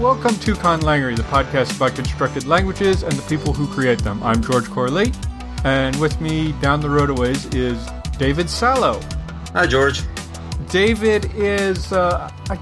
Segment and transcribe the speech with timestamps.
[0.00, 4.20] Welcome to Conlangery, the podcast about constructed languages and the people who create them.
[4.24, 5.12] I'm George Corley,
[5.64, 7.78] and with me down the road a ways is
[8.18, 9.00] David Salo.
[9.52, 10.02] Hi, George.
[10.68, 11.92] David is.
[11.92, 12.58] Uh, I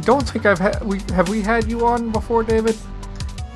[0.00, 0.82] don't think I've had.
[0.82, 2.76] We have we had you on before, David?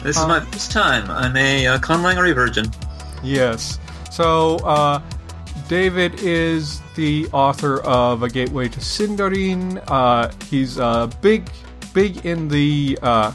[0.03, 1.11] This is my first time.
[1.11, 2.67] I'm a uh, Conlangery virgin.
[3.25, 3.81] Yes.
[4.13, 5.03] So, uh,
[5.69, 9.83] David is the author of A Gateway to Sindarin.
[9.89, 11.51] Uh, he's uh, big,
[11.95, 13.33] big in the uh,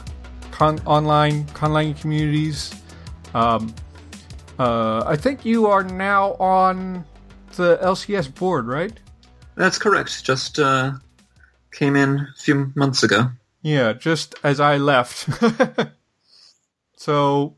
[0.50, 2.74] con- online conlang communities.
[3.34, 3.74] Um,
[4.58, 7.04] uh, I think you are now on
[7.56, 8.92] the LCS board, right?
[9.56, 10.24] That's correct.
[10.24, 10.92] Just uh,
[11.72, 13.30] came in a few months ago.
[13.62, 15.28] Yeah, just as I left.
[16.96, 17.56] so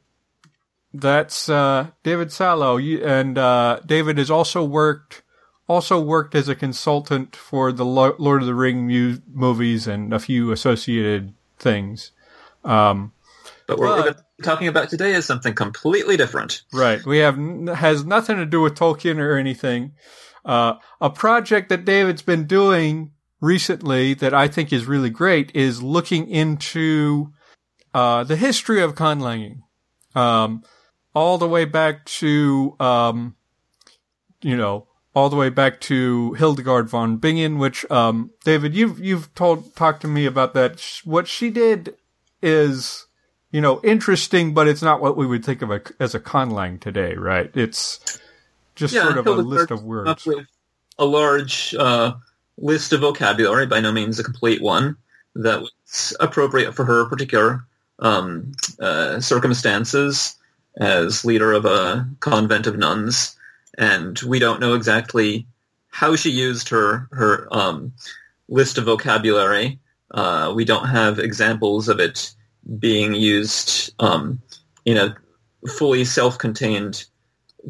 [0.93, 5.23] that's uh, David Salo, You- and uh, David has also worked
[5.69, 10.21] also worked as a consultant for the Lord of the Ring mu- movies and a
[10.21, 12.13] few associated things.
[12.65, 13.13] Um,
[13.67, 16.63] But what we're But- be talking about today is something completely different.
[16.73, 17.05] Right.
[17.05, 17.37] We have
[17.77, 19.93] has nothing to do with Tolkien or anything.
[20.45, 25.83] Uh, a project that David's been doing recently that I think is really great is
[25.83, 27.33] looking into
[27.93, 29.63] uh, the history of conlanging,
[30.15, 30.63] um,
[31.15, 33.37] all the way back to um,
[34.43, 39.35] you know all the way back to Hildegard von Bingen, which um, David you've you've
[39.35, 41.01] told talked to me about that.
[41.05, 41.97] What she did
[42.43, 43.07] is
[43.51, 46.81] you know, interesting, but it's not what we would think of a, as a conlang
[46.81, 47.51] today, right?
[47.55, 48.21] It's
[48.75, 50.27] just sort of a list of words.
[50.27, 50.47] with
[50.99, 52.15] a large uh,
[52.59, 54.97] list of vocabulary, by no means a complete one,
[55.35, 57.65] that was appropriate for her particular
[57.99, 60.37] um, uh, circumstances
[60.79, 63.37] as leader of a convent of nuns.
[63.79, 65.47] And we don't know exactly
[65.89, 67.93] how she used her her um,
[68.49, 69.79] list of vocabulary.
[70.11, 72.35] Uh, we don't have examples of it
[72.79, 74.41] being used um,
[74.85, 75.17] in a
[75.79, 77.05] fully self-contained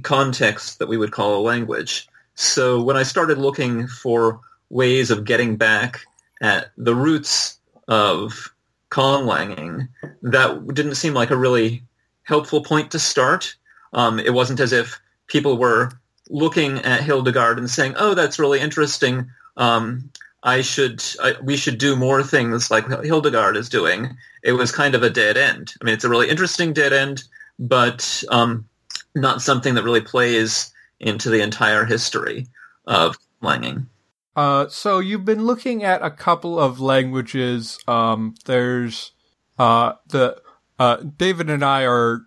[0.02, 2.08] context that we would call a language.
[2.34, 6.00] So when I started looking for ways of getting back
[6.42, 7.58] at the roots
[7.88, 8.52] of
[8.90, 9.88] conlanging,
[10.22, 11.82] that didn't seem like a really
[12.24, 13.54] helpful point to start.
[13.92, 15.92] Um, it wasn't as if people were
[16.28, 19.30] looking at Hildegard and saying, "Oh, that's really interesting.
[19.56, 20.10] Um,
[20.46, 24.94] I should, I, we should do more things like Hildegard is doing." It was kind
[24.94, 25.74] of a dead end.
[25.80, 27.24] I mean, it's a really interesting dead end,
[27.58, 28.68] but um,
[29.14, 32.46] not something that really plays into the entire history
[32.86, 33.88] of langing.
[34.36, 37.78] Uh, so you've been looking at a couple of languages.
[37.88, 39.12] Um, there's
[39.58, 40.40] uh, the
[40.78, 42.26] uh, David and I are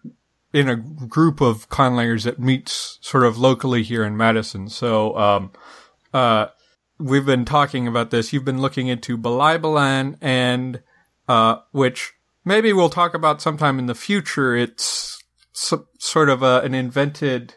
[0.52, 4.68] in a group of conlangers that meets sort of locally here in Madison.
[4.70, 5.52] So um,
[6.14, 6.48] uh,
[7.00, 8.34] we've been talking about this.
[8.34, 10.82] You've been looking into Balaibalan and
[11.28, 14.56] uh, which maybe we'll talk about sometime in the future.
[14.56, 15.24] It's
[15.54, 17.56] so, sort of a, an invented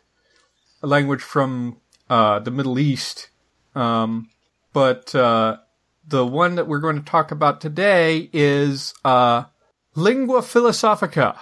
[0.81, 3.29] language from uh, the Middle East.
[3.75, 4.31] Um,
[4.73, 5.59] but uh,
[6.07, 9.45] the one that we're going to talk about today is uh,
[9.95, 11.39] Lingua Philosophica,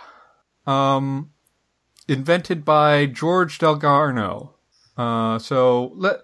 [0.67, 1.31] um,
[2.09, 4.55] invented by George Dalgarno.
[4.97, 6.21] Uh, so let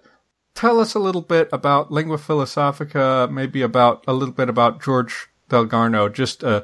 [0.57, 5.27] tell us a little bit about Lingua Philosophica, maybe about a little bit about George
[5.49, 6.63] Dalgarno, just uh,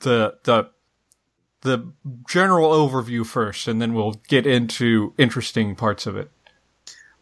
[0.00, 0.70] the the
[1.62, 1.92] the
[2.28, 6.30] general overview first, and then we'll get into interesting parts of it.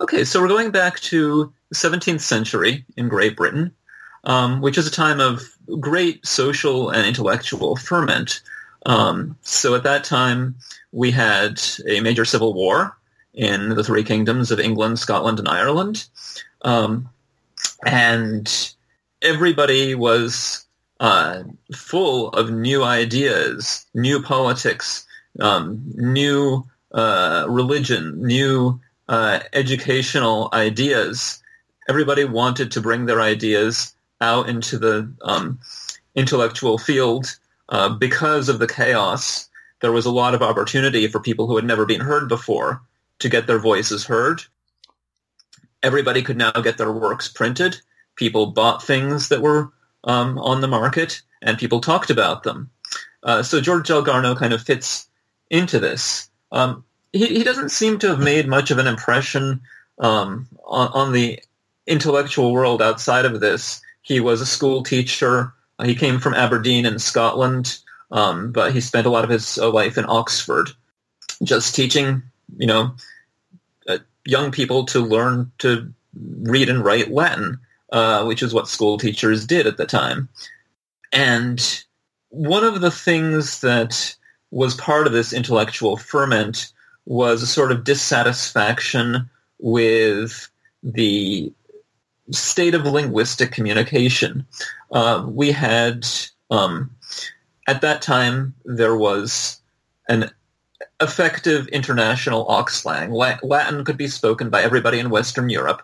[0.01, 3.73] Okay, so we're going back to the 17th century in Great Britain,
[4.25, 5.43] um, which is a time of
[5.81, 8.41] great social and intellectual ferment.
[8.87, 10.55] Um, so at that time,
[10.93, 12.97] we had a major civil war
[13.34, 16.07] in the three kingdoms of England, Scotland, and Ireland.
[16.63, 17.09] Um,
[17.84, 18.75] and
[19.22, 20.66] everybody was
[21.01, 21.42] uh,
[21.75, 25.07] full of new ideas, new politics,
[25.41, 31.42] um, new uh, religion, new uh, educational ideas.
[31.89, 35.59] Everybody wanted to bring their ideas out into the um,
[36.15, 37.39] intellectual field
[37.69, 39.48] uh, because of the chaos.
[39.80, 42.83] There was a lot of opportunity for people who had never been heard before
[43.20, 44.42] to get their voices heard.
[45.82, 47.80] Everybody could now get their works printed.
[48.16, 49.70] People bought things that were
[50.04, 52.70] um, on the market, and people talked about them.
[53.22, 55.09] Uh, so George Dalgarno kind of fits
[55.50, 56.28] into this.
[56.53, 59.60] Um, he, he doesn't seem to have made much of an impression
[59.98, 61.41] um, on, on the
[61.86, 63.80] intellectual world outside of this.
[64.03, 65.53] He was a school teacher.
[65.84, 67.78] He came from Aberdeen in Scotland,
[68.10, 70.70] um, but he spent a lot of his uh, life in Oxford,
[71.42, 72.22] just teaching,
[72.56, 72.95] you know,
[73.89, 75.92] uh, young people to learn to
[76.42, 77.59] read and write Latin,
[77.92, 80.28] uh, which is what school teachers did at the time.
[81.12, 81.84] And
[82.30, 84.15] one of the things that
[84.50, 86.72] was part of this intellectual ferment
[87.06, 89.28] was a sort of dissatisfaction
[89.59, 90.48] with
[90.83, 91.53] the
[92.30, 94.47] state of linguistic communication.
[94.92, 96.06] Uh, we had,
[96.51, 96.91] um,
[97.66, 99.60] at that time, there was
[100.09, 100.30] an
[101.00, 103.12] effective international auxlang.
[103.42, 105.83] Latin could be spoken by everybody in Western Europe,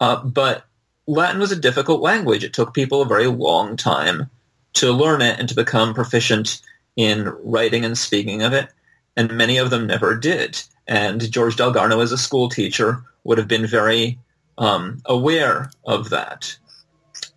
[0.00, 0.64] uh, but
[1.06, 2.44] Latin was a difficult language.
[2.44, 4.30] It took people a very long time
[4.74, 6.62] to learn it and to become proficient
[6.96, 8.68] in writing and speaking of it,
[9.16, 10.62] and many of them never did.
[10.86, 14.18] And George Dalgarno, as a school teacher, would have been very
[14.58, 16.56] um, aware of that.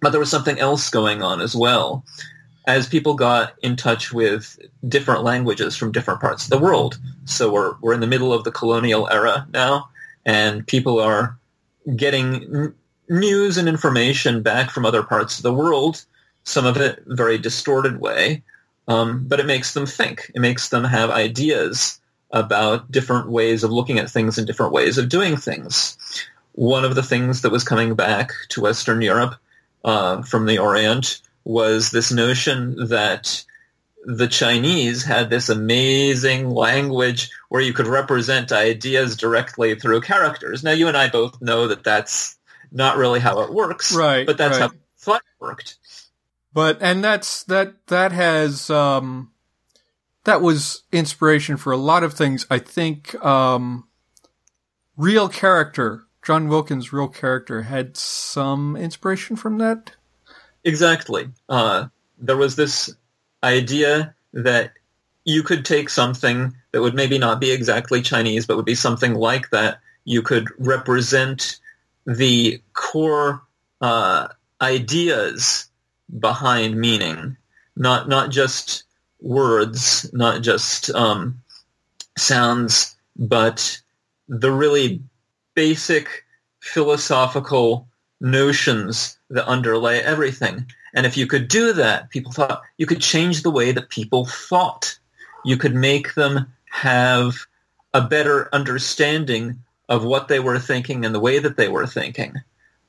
[0.02, 2.04] But there was something else going on as well.
[2.66, 4.58] As people got in touch with
[4.88, 8.46] different languages from different parts of the world, so we're we're in the middle of
[8.46, 9.90] the colonial era now,
[10.26, 11.38] and people are
[11.96, 12.76] getting n-
[13.10, 16.06] news and information back from other parts of the world.
[16.46, 18.44] Some of it very distorted way,
[18.88, 20.32] um, but it makes them think.
[20.34, 22.00] It makes them have ideas
[22.32, 25.98] about different ways of looking at things and different ways of doing things.
[26.54, 29.36] One of the things that was coming back to Western Europe
[29.84, 33.44] uh, from the Orient was this notion that
[34.06, 40.64] the Chinese had this amazing language where you could represent ideas directly through characters.
[40.64, 42.38] Now, you and I both know that that's
[42.72, 44.26] not really how it works, right?
[44.26, 44.72] But that's right.
[44.72, 45.78] how thought worked.
[46.54, 49.32] But and that's that that has um,
[50.26, 52.46] that was inspiration for a lot of things.
[52.50, 53.88] I think um,
[54.98, 59.92] real character John Wilkins' real character had some inspiration from that.
[60.64, 61.30] Exactly.
[61.50, 61.88] Uh,
[62.20, 62.94] there was this
[63.44, 64.74] idea that
[65.26, 69.14] you could take something that would maybe not be exactly Chinese, but would be something
[69.14, 69.80] like that.
[70.06, 71.60] You could represent
[72.06, 73.42] the core
[73.82, 74.28] uh,
[74.62, 75.70] ideas
[76.20, 77.38] behind meaning,
[77.76, 78.84] not not just
[79.22, 81.42] words, not just um,
[82.18, 83.82] sounds, but
[84.28, 85.02] the really
[85.56, 86.26] basic
[86.62, 87.88] philosophical
[88.24, 90.66] notions that underlay everything.
[90.96, 94.26] And if you could do that, people thought you could change the way that people
[94.26, 94.98] thought.
[95.44, 97.36] You could make them have
[97.94, 99.60] a better understanding
[99.90, 102.42] of what they were thinking and the way that they were thinking.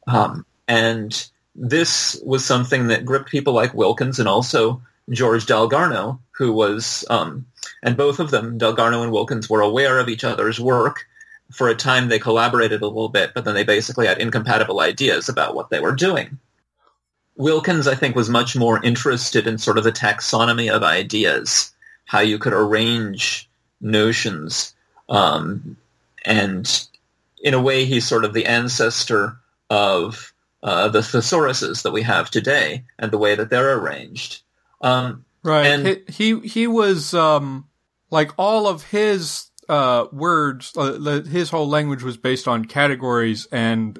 [0.06, 6.52] Um, and this was something that gripped people like Wilkins and also George Dalgarno, who
[6.52, 7.46] was, um,
[7.82, 11.06] and both of them, Dalgarno and Wilkins, were aware of each other's work.
[11.52, 15.28] For a time, they collaborated a little bit, but then they basically had incompatible ideas
[15.28, 16.38] about what they were doing.
[17.36, 21.72] Wilkins, I think, was much more interested in sort of the taxonomy of ideas,
[22.04, 23.48] how you could arrange
[23.80, 24.74] notions,
[25.08, 25.76] um,
[26.24, 26.88] and
[27.42, 29.36] in a way, he's sort of the ancestor
[29.68, 30.32] of
[30.62, 34.40] uh, the thesauruses that we have today and the way that they're arranged.
[34.80, 35.66] Um, right.
[35.66, 37.68] And he, he he was um
[38.10, 43.98] like all of his uh words uh, his whole language was based on categories and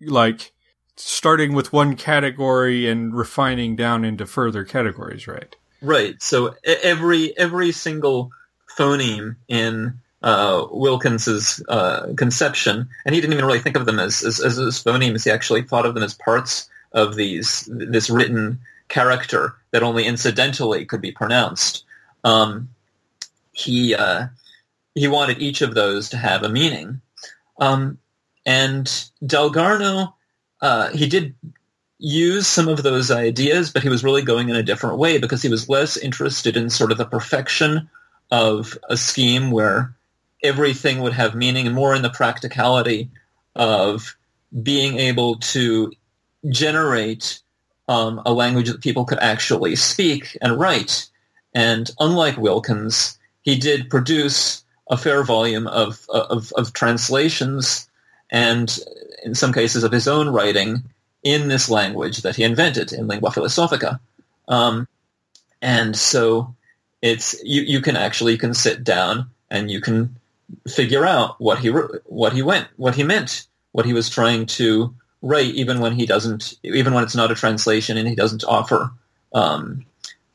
[0.00, 0.52] like
[0.96, 5.54] starting with one category and refining down into further categories, right?
[5.82, 6.20] Right.
[6.22, 8.30] So every every single
[8.78, 14.24] phoneme in uh, Wilkins's uh, conception, and he didn't even really think of them as,
[14.24, 15.24] as, as, phonemes.
[15.24, 20.84] He actually thought of them as parts of these this written character that only incidentally
[20.84, 21.84] could be pronounced.
[22.24, 22.70] Um,
[23.52, 24.26] he uh,
[24.96, 27.00] he wanted each of those to have a meaning,
[27.60, 27.98] um,
[28.44, 28.86] and
[29.24, 30.12] Dalgarno
[30.60, 31.34] uh, he did
[31.98, 35.42] use some of those ideas, but he was really going in a different way because
[35.42, 37.88] he was less interested in sort of the perfection
[38.30, 39.94] of a scheme where
[40.42, 43.10] everything would have meaning and more in the practicality
[43.54, 44.16] of
[44.62, 45.92] being able to
[46.50, 47.40] generate
[47.88, 51.08] um, a language that people could actually speak and write.
[51.54, 57.88] And unlike Wilkins, he did produce a fair volume of, of, of translations
[58.30, 58.78] and
[59.24, 60.82] in some cases of his own writing
[61.22, 63.98] in this language that he invented in lingua philosophica.
[64.48, 64.86] Um,
[65.60, 66.54] and so
[67.02, 70.16] it's you, you can actually you can sit down and you can
[70.68, 74.94] figure out what he what he went what he meant what he was trying to
[75.22, 78.90] write even when he doesn't even when it's not a translation and he doesn't offer
[79.32, 79.84] um,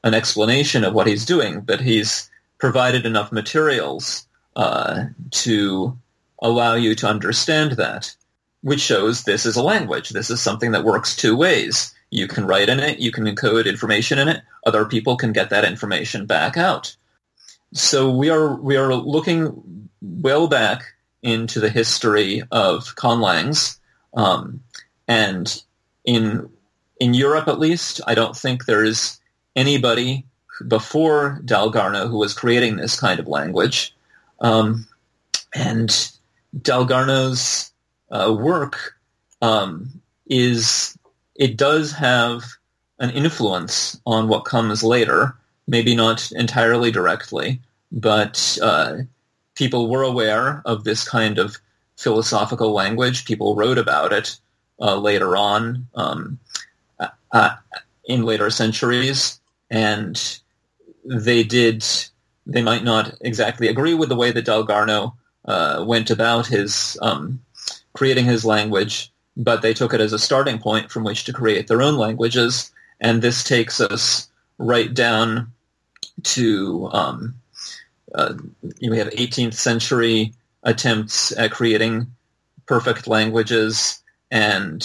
[0.04, 5.98] an explanation of what he's doing but he's provided enough materials uh, to
[6.42, 8.16] allow you to understand that,
[8.62, 10.10] which shows this is a language.
[10.10, 11.94] This is something that works two ways.
[12.10, 15.50] You can write in it, you can encode information in it, other people can get
[15.50, 16.96] that information back out.
[17.74, 20.84] So we are we are looking well back
[21.22, 23.80] into the history of conlangs,
[24.14, 24.62] um,
[25.08, 25.64] and
[26.04, 26.50] in
[27.00, 29.20] in Europe at least, I don't think there is
[29.56, 30.26] anybody
[30.68, 33.96] before Dalgarno who was creating this kind of language.
[34.42, 34.88] Um,
[35.56, 35.90] and
[36.58, 37.72] Dalgarno's
[38.12, 38.98] uh, work
[39.42, 40.98] um, is
[41.36, 42.44] it does have
[43.00, 45.36] an influence on what comes later,
[45.68, 47.60] maybe not entirely directly,
[47.92, 48.98] but uh,
[49.56, 51.58] people were aware of this kind of
[51.98, 53.26] philosophical language.
[53.26, 54.38] People wrote about it
[54.80, 56.40] uh, later on um,
[57.32, 57.56] uh,
[58.06, 60.40] in later centuries, and
[61.06, 61.86] they did.
[62.46, 65.14] They might not exactly agree with the way that Dalgarno
[65.46, 67.42] uh, went about his um,
[67.94, 71.68] creating his language, but they took it as a starting point from which to create
[71.68, 75.52] their own languages, and this takes us right down
[76.24, 77.36] to um,
[78.14, 78.34] uh,
[78.82, 80.34] we have 18th century
[80.64, 82.08] attempts at creating
[82.66, 84.84] perfect languages, and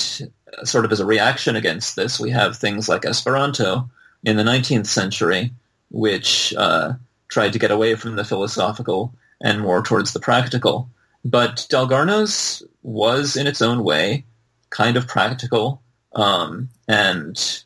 [0.65, 3.89] sort of as a reaction against this, we have things like Esperanto
[4.25, 5.53] in the 19th century,
[5.91, 6.93] which uh,
[7.29, 10.89] tried to get away from the philosophical and more towards the practical.
[11.25, 14.25] But Dalgarno's was, in its own way,
[14.71, 15.83] kind of practical
[16.15, 17.63] um, and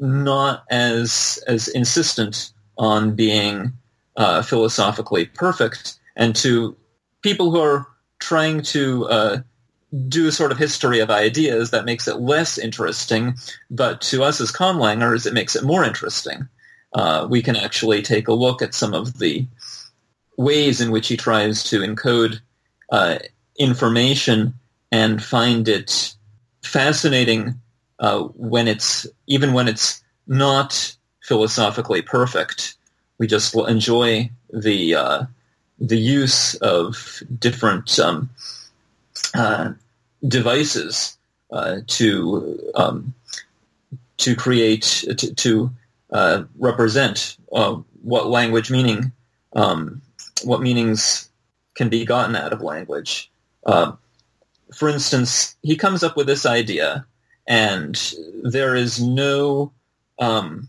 [0.00, 3.72] not as as insistent on being
[4.16, 5.98] uh, philosophically perfect.
[6.16, 6.76] And to
[7.22, 7.86] people who are
[8.18, 9.38] trying to uh,
[10.08, 13.34] do a sort of history of ideas, that makes it less interesting.
[13.70, 16.48] But to us as conlangers, it makes it more interesting.
[16.94, 19.46] Uh, we can actually take a look at some of the
[20.36, 22.40] ways in which he tries to encode
[22.90, 23.18] uh,
[23.58, 24.54] information
[24.92, 26.14] and find it
[26.62, 27.54] fascinating
[27.98, 32.76] uh, when it's even when it's not philosophically perfect.
[33.18, 35.26] We just enjoy the uh,
[35.78, 38.30] the use of different um,
[39.34, 39.72] uh,
[40.26, 41.16] devices
[41.52, 43.14] uh, to um,
[44.18, 45.70] to create to, to
[46.14, 49.12] uh, represent uh, what language meaning
[49.54, 50.00] um,
[50.44, 51.28] what meanings
[51.74, 53.30] can be gotten out of language.
[53.66, 53.92] Uh,
[54.72, 57.04] for instance, he comes up with this idea,
[57.48, 59.72] and there is no
[60.20, 60.68] um,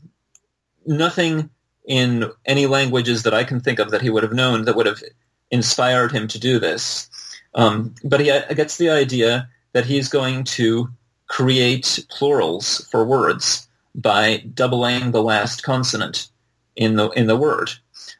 [0.85, 1.49] nothing
[1.87, 4.87] in any languages that I can think of that he would have known that would
[4.87, 5.03] have
[5.51, 7.07] inspired him to do this.
[7.53, 8.25] Um, but he
[8.55, 10.89] gets the idea that he's going to
[11.27, 16.27] create plurals for words by doubling the last consonant
[16.75, 17.71] in the in the word.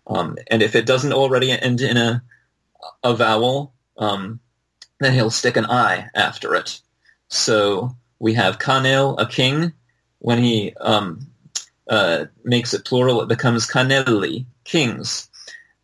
[0.07, 2.23] Um, and if it doesn't already end in a
[3.03, 4.39] a vowel, um,
[4.99, 6.81] then he'll stick an I after it.
[7.27, 9.73] So we have canel, a king.
[10.19, 11.27] When he um,
[11.89, 15.29] uh, makes it plural, it becomes canelli, kings.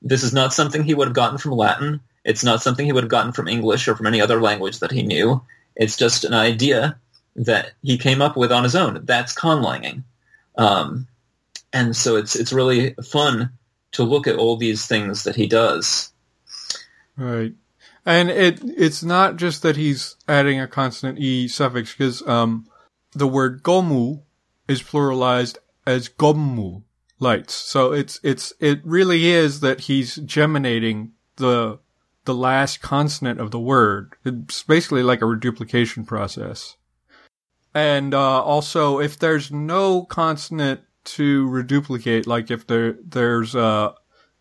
[0.02, 2.00] This is not something he would have gotten from Latin.
[2.24, 4.92] It's not something he would have gotten from English or from any other language that
[4.92, 5.44] he knew.
[5.76, 6.98] It's just an idea
[7.36, 9.02] that he came up with on his own.
[9.06, 10.04] That's conlanging.
[10.58, 11.08] Um,
[11.74, 13.52] and so it's it's really fun
[13.94, 16.12] to look at all these things that he does.
[17.18, 17.54] Right.
[18.06, 22.68] And it it's not just that he's adding a consonant e suffix because um,
[23.14, 24.22] the word gomu
[24.68, 26.84] is pluralized as gommu
[27.20, 27.54] lights.
[27.54, 31.80] So it's it's it really is that he's geminating the
[32.26, 34.14] the last consonant of the word.
[34.26, 36.76] It's basically like a reduplication process.
[37.74, 43.94] And uh, also, if there's no consonant to reduplicate, like if there there's a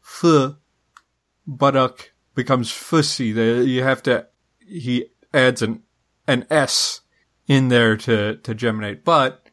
[0.02, 0.56] f,
[1.46, 3.28] buttock becomes fussy.
[3.28, 4.26] You have to
[4.66, 5.82] he adds an
[6.26, 7.02] an s
[7.46, 9.04] in there to to geminate.
[9.04, 9.46] But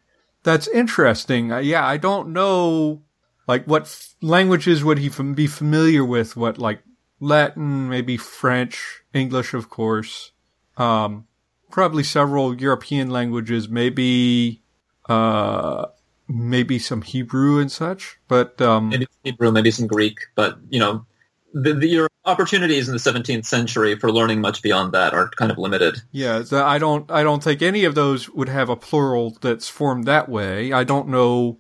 [0.44, 1.52] that's interesting.
[1.52, 3.04] Uh, yeah, I don't know
[3.48, 6.36] like what f- languages would he be familiar with?
[6.36, 6.82] What like
[7.20, 10.32] Latin, maybe French, English, of course.
[10.78, 11.26] Um,
[11.72, 14.62] probably several European languages, maybe
[15.08, 15.86] uh,
[16.28, 18.18] maybe some Hebrew and such.
[18.28, 20.20] But um, maybe Hebrew, maybe some Greek.
[20.36, 21.06] But you know,
[21.54, 25.52] the, the, your opportunities in the 17th century for learning much beyond that are kind
[25.52, 26.02] of limited.
[26.12, 30.06] Yeah, I don't I don't think any of those would have a plural that's formed
[30.06, 30.74] that way.
[30.74, 31.58] I don't know,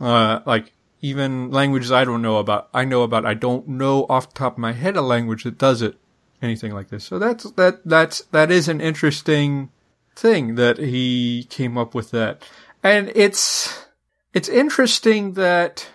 [0.00, 2.68] uh, like even languages I don't know about.
[2.72, 3.26] I know about.
[3.26, 5.96] I don't know off the top of my head a language that does it
[6.42, 7.04] anything like this.
[7.04, 9.70] So that's that that's that is an interesting
[10.16, 12.42] thing that he came up with that,
[12.82, 13.86] and it's
[14.34, 15.88] it's interesting that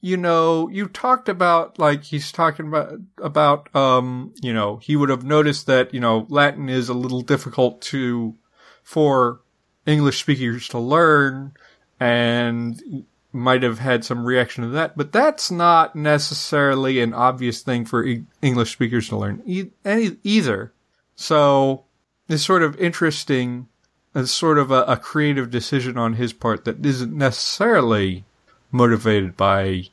[0.00, 5.08] you know, you talked about like he's talking about about um, you know, he would
[5.08, 8.36] have noticed that you know Latin is a little difficult to
[8.82, 9.40] for
[9.86, 11.52] English speakers to learn,
[11.98, 14.96] and might have had some reaction to that.
[14.96, 20.16] But that's not necessarily an obvious thing for e- English speakers to learn e- any
[20.24, 20.72] either.
[21.16, 21.84] So
[22.28, 23.68] it's sort of interesting.
[24.14, 28.24] It's sort of a, a creative decision on his part that isn't necessarily
[28.70, 29.84] motivated by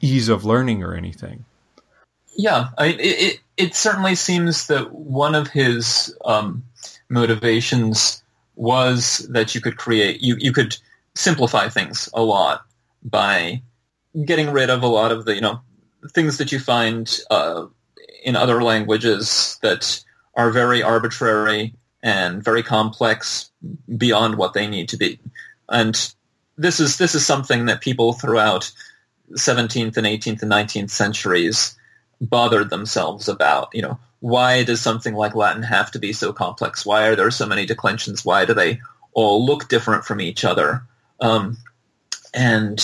[0.00, 1.44] ease of learning or anything.
[2.36, 6.64] Yeah, I, it, it, certainly seems that one of his um,
[7.10, 8.22] motivations
[8.56, 10.76] was that you could create, you, you could
[11.14, 12.64] simplify things a lot
[13.04, 13.62] by
[14.24, 15.60] getting rid of a lot of the, you know,
[16.10, 17.66] things that you find uh,
[18.24, 20.02] in other languages that
[20.34, 23.50] are very arbitrary and very complex
[23.96, 25.18] beyond what they need to be.
[25.68, 26.12] And
[26.56, 28.70] this is this is something that people throughout
[29.32, 31.76] 17th and 18th and 19th centuries
[32.20, 33.68] bothered themselves about.
[33.72, 36.84] You know, why does something like Latin have to be so complex?
[36.84, 38.24] Why are there so many declensions?
[38.24, 38.80] Why do they
[39.12, 40.82] all look different from each other?
[41.20, 41.58] Um,
[42.34, 42.80] and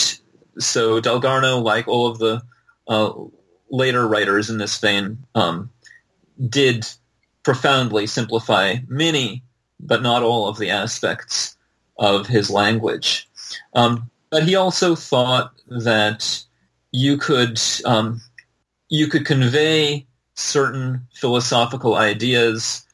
[0.58, 2.42] so Dalgarno, like all of the
[2.86, 3.12] uh,
[3.70, 5.70] later writers in this vein, um,
[6.48, 6.86] did
[7.42, 9.42] profoundly simplify many,
[9.80, 11.56] but not all of the aspects
[11.98, 13.28] of his language.
[13.74, 16.44] Um, but he also thought that
[16.92, 18.20] you could um,
[18.88, 22.86] you could convey certain philosophical ideas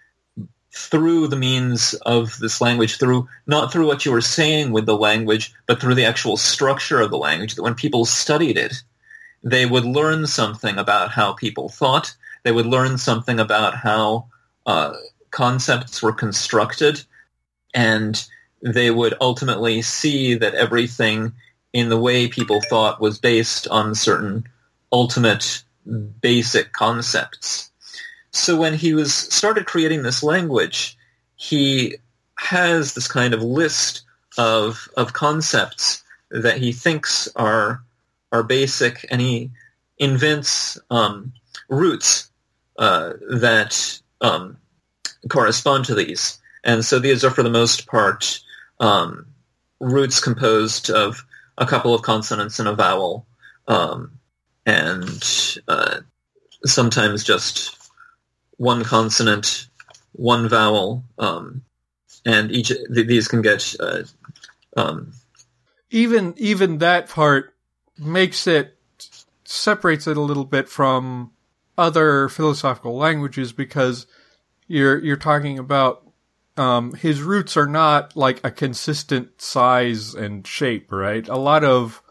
[0.74, 4.96] through the means of this language, through not through what you were saying with the
[4.96, 7.54] language, but through the actual structure of the language.
[7.54, 8.82] That when people studied it,
[9.44, 12.16] they would learn something about how people thought.
[12.42, 14.26] They would learn something about how
[14.66, 14.94] uh,
[15.30, 17.04] concepts were constructed,
[17.72, 18.22] and
[18.60, 21.34] they would ultimately see that everything
[21.72, 24.44] in the way people thought was based on certain
[24.90, 25.62] ultimate
[26.20, 27.70] basic concepts.
[28.34, 30.98] So when he was started creating this language,
[31.36, 31.96] he
[32.36, 34.02] has this kind of list
[34.36, 37.82] of of concepts that he thinks are
[38.32, 39.50] are basic, and he
[39.98, 41.32] invents um,
[41.68, 42.28] roots
[42.76, 44.56] uh, that um,
[45.28, 46.38] correspond to these.
[46.64, 48.40] And so these are, for the most part,
[48.80, 49.26] um,
[49.78, 51.24] roots composed of
[51.56, 53.26] a couple of consonants and a vowel,
[53.68, 54.18] um,
[54.66, 56.00] and uh,
[56.64, 57.83] sometimes just
[58.56, 59.68] one consonant,
[60.12, 61.62] one vowel, um,
[62.24, 64.02] and each these can get uh,
[64.76, 65.12] um,
[65.90, 67.54] even even that part
[67.98, 68.76] makes it
[69.44, 71.30] separates it a little bit from
[71.76, 74.06] other philosophical languages because
[74.66, 76.04] you're you're talking about
[76.56, 81.26] um, his roots are not like a consistent size and shape, right?
[81.28, 82.02] A lot of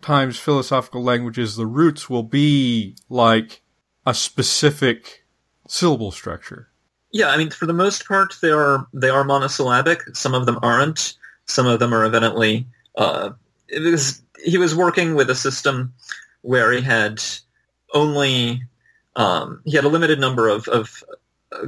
[0.00, 3.62] times philosophical languages, the roots will be like
[4.06, 5.24] a specific
[5.68, 6.68] syllable structure.
[7.12, 10.16] Yeah, I mean, for the most part, they are they are monosyllabic.
[10.16, 11.14] Some of them aren't.
[11.46, 12.66] Some of them are evidently.
[12.96, 13.30] Uh,
[13.68, 15.94] it was, he was working with a system
[16.42, 17.22] where he had
[17.94, 18.62] only
[19.16, 21.02] um, he had a limited number of, of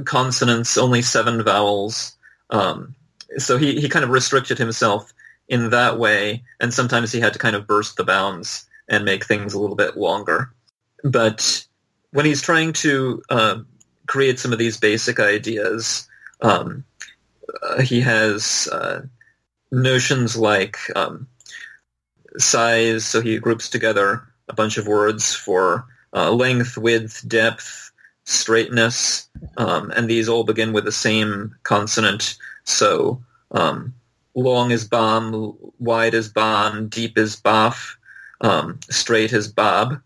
[0.05, 2.15] consonants, only seven vowels.
[2.49, 2.95] Um,
[3.37, 5.13] so he, he kind of restricted himself
[5.47, 9.25] in that way, and sometimes he had to kind of burst the bounds and make
[9.25, 10.53] things a little bit longer.
[11.03, 11.65] But
[12.11, 13.59] when he's trying to uh,
[14.11, 16.05] create some of these basic ideas,
[16.41, 16.83] um,
[17.63, 19.01] uh, he has uh,
[19.71, 21.25] notions like um,
[22.37, 27.93] size, so he groups together a bunch of words for uh, length, width, depth,
[28.25, 32.35] straightness, um, and these all begin with the same consonant.
[32.65, 33.93] So um,
[34.35, 37.95] long is bam, wide is ban, deep is baf,
[38.41, 40.01] um, straight is bab.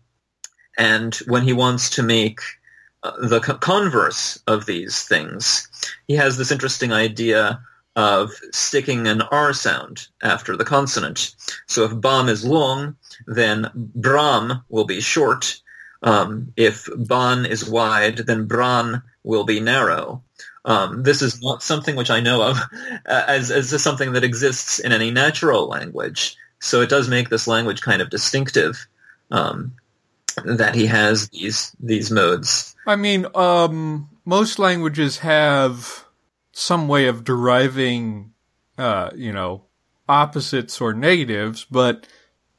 [0.78, 2.40] And when he wants to make
[3.02, 5.68] uh, the converse of these things,
[6.08, 7.60] he has this interesting idea
[7.94, 11.34] of sticking an R sound after the consonant.
[11.66, 15.60] So if bam is long, then bram will be short,
[16.02, 20.22] um, if ban is wide, then bran will be narrow.
[20.64, 22.58] Um, this is not something which I know of
[23.06, 26.36] as, as something that exists in any natural language.
[26.60, 28.86] So it does make this language kind of distinctive
[29.30, 29.72] um,
[30.44, 32.74] that he has these these modes.
[32.86, 36.04] I mean, um, most languages have
[36.52, 38.32] some way of deriving,
[38.78, 39.64] uh, you know,
[40.08, 42.06] opposites or negatives, but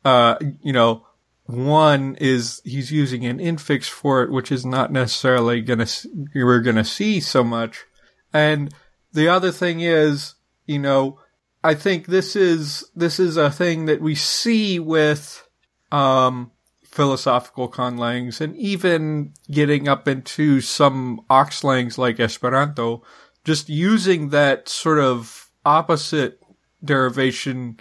[0.06, 1.06] uh, you know,
[1.46, 5.88] one is he's using an infix for it, which is not necessarily gonna
[6.36, 7.86] we're gonna see so much,
[8.34, 8.74] and
[9.14, 10.36] the other thing is,
[10.66, 11.20] you know,
[11.64, 15.48] I think this is this is a thing that we see with
[15.92, 16.52] um,
[16.98, 23.04] philosophical conlangs and even getting up into some auxlangs like Esperanto,
[23.46, 26.42] just using that sort of opposite
[26.84, 27.80] derivation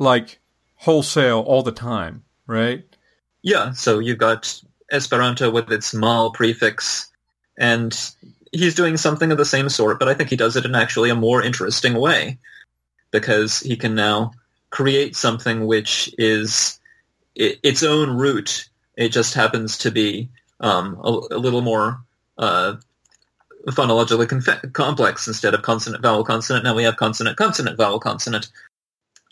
[0.00, 0.40] like
[0.74, 2.82] wholesale all the time, right?
[3.42, 7.08] Yeah, so you've got Esperanto with its mal prefix,
[7.56, 7.96] and
[8.50, 11.10] he's doing something of the same sort, but I think he does it in actually
[11.10, 12.40] a more interesting way
[13.12, 14.32] because he can now
[14.70, 16.80] create something which is
[17.36, 18.68] its own root.
[18.96, 22.00] It just happens to be um, a, a, little more
[22.38, 22.76] uh,
[23.68, 26.64] phonologically conf- complex instead of consonant vowel consonant.
[26.64, 28.48] Now we have consonant consonant vowel consonant,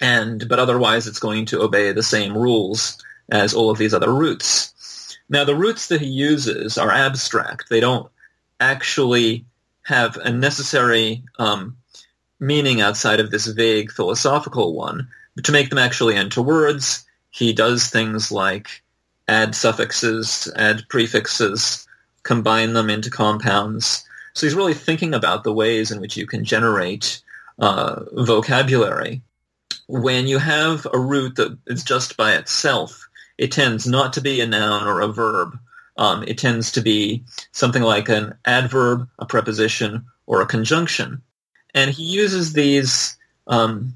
[0.00, 4.12] and but otherwise it's going to obey the same rules as all of these other
[4.12, 5.16] roots.
[5.30, 7.70] Now the roots that he uses are abstract.
[7.70, 8.10] They don't
[8.60, 9.46] actually
[9.84, 11.76] have a necessary um,
[12.38, 15.08] meaning outside of this vague philosophical one.
[15.34, 17.03] But to make them actually into words,
[17.34, 18.80] he does things like
[19.26, 21.84] add suffixes, add prefixes,
[22.22, 24.04] combine them into compounds.
[24.34, 27.20] So he's really thinking about the ways in which you can generate
[27.58, 29.20] uh, vocabulary.
[29.88, 34.40] When you have a root that is just by itself, it tends not to be
[34.40, 35.58] a noun or a verb.
[35.96, 41.20] Um, it tends to be something like an adverb, a preposition, or a conjunction.
[41.74, 43.16] And he uses these
[43.48, 43.92] um,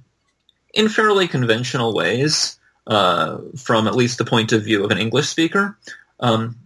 [0.75, 5.29] in fairly conventional ways uh, from at least the point of view of an English
[5.29, 5.77] speaker.
[6.19, 6.57] Um,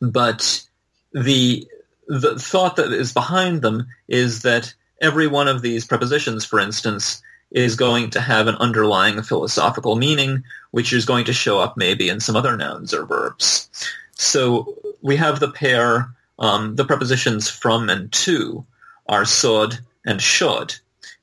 [0.00, 0.62] but
[1.12, 1.66] the
[2.06, 7.22] the thought that is behind them is that every one of these prepositions, for instance,
[7.50, 12.08] is going to have an underlying philosophical meaning, which is going to show up maybe
[12.08, 13.70] in some other nouns or verbs.
[14.16, 18.66] So we have the pair, um, the prepositions from and to
[19.08, 20.74] are sod and shod.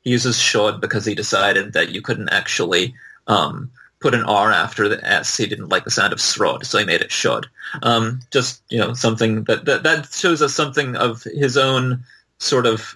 [0.01, 2.95] He uses shod because he decided that you couldn't actually
[3.27, 5.37] um, put an R after the S.
[5.37, 7.47] He didn't like the sound of srod, so he made it shod.
[7.81, 12.03] Um, just, you know, something that, that, that shows us something of his own
[12.39, 12.95] sort of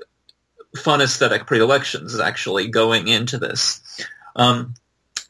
[0.75, 3.81] fun aesthetic predilections is actually going into this.
[4.35, 4.73] Um,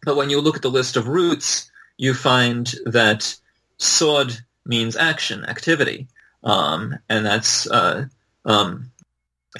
[0.03, 3.35] but when you look at the list of roots, you find that
[3.77, 4.33] sod
[4.65, 6.07] means action, activity,
[6.43, 8.05] um, and that's uh,
[8.45, 8.91] um,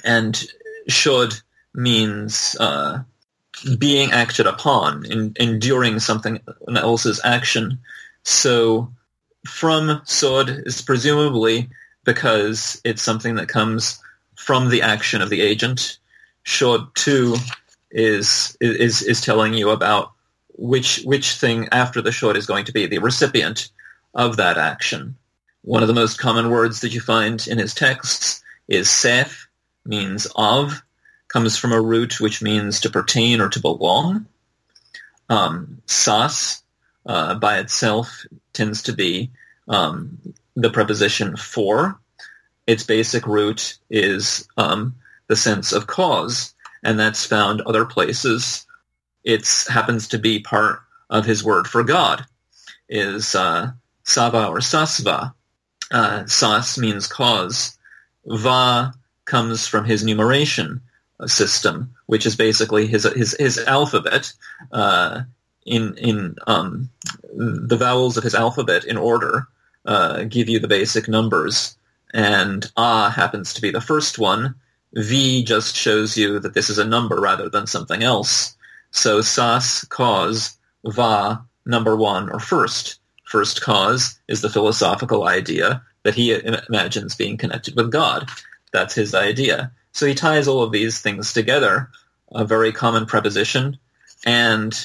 [0.04, 0.42] and
[0.88, 1.34] should
[1.74, 3.02] means uh,
[3.78, 7.78] being acted upon, in, enduring something else's action.
[8.22, 8.92] So
[9.46, 11.68] from sod is presumably
[12.04, 14.00] because it's something that comes
[14.36, 15.98] from the action of the agent.
[16.42, 17.36] Shod too
[17.90, 20.12] is is is telling you about
[20.54, 23.70] which which thing after the shod is going to be the recipient
[24.14, 25.16] of that action.
[25.62, 29.46] One of the most common words that you find in his texts is seth,
[29.84, 30.82] means of,
[31.28, 34.26] comes from a root which means to pertain or to belong.
[35.28, 36.62] Um, sas,
[37.04, 39.30] uh, by itself, tends to be
[39.68, 41.98] um, the preposition for.
[42.66, 44.96] Its basic root is um,
[45.28, 48.66] the sense of cause, and that's found other places.
[49.24, 52.24] It happens to be part of his word for God,
[52.88, 53.72] is uh,
[54.04, 55.34] Sava or Sasva.
[55.90, 57.76] Uh, sas means cause.
[58.24, 58.92] Va
[59.24, 60.80] comes from his numeration
[61.26, 64.32] system, which is basically his his his alphabet
[64.72, 65.22] uh,
[65.64, 66.90] in in um,
[67.32, 69.48] the vowels of his alphabet in order
[69.86, 71.76] uh, give you the basic numbers,
[72.12, 74.54] and A happens to be the first one.
[74.94, 78.56] V just shows you that this is a number rather than something else.
[78.90, 86.14] So sas cause va number one or first first cause is the philosophical idea that
[86.14, 86.32] he
[86.68, 88.28] imagines being connected with God.
[88.72, 89.72] That's his idea.
[89.96, 91.88] So he ties all of these things together,
[92.30, 93.78] a very common preposition
[94.26, 94.78] and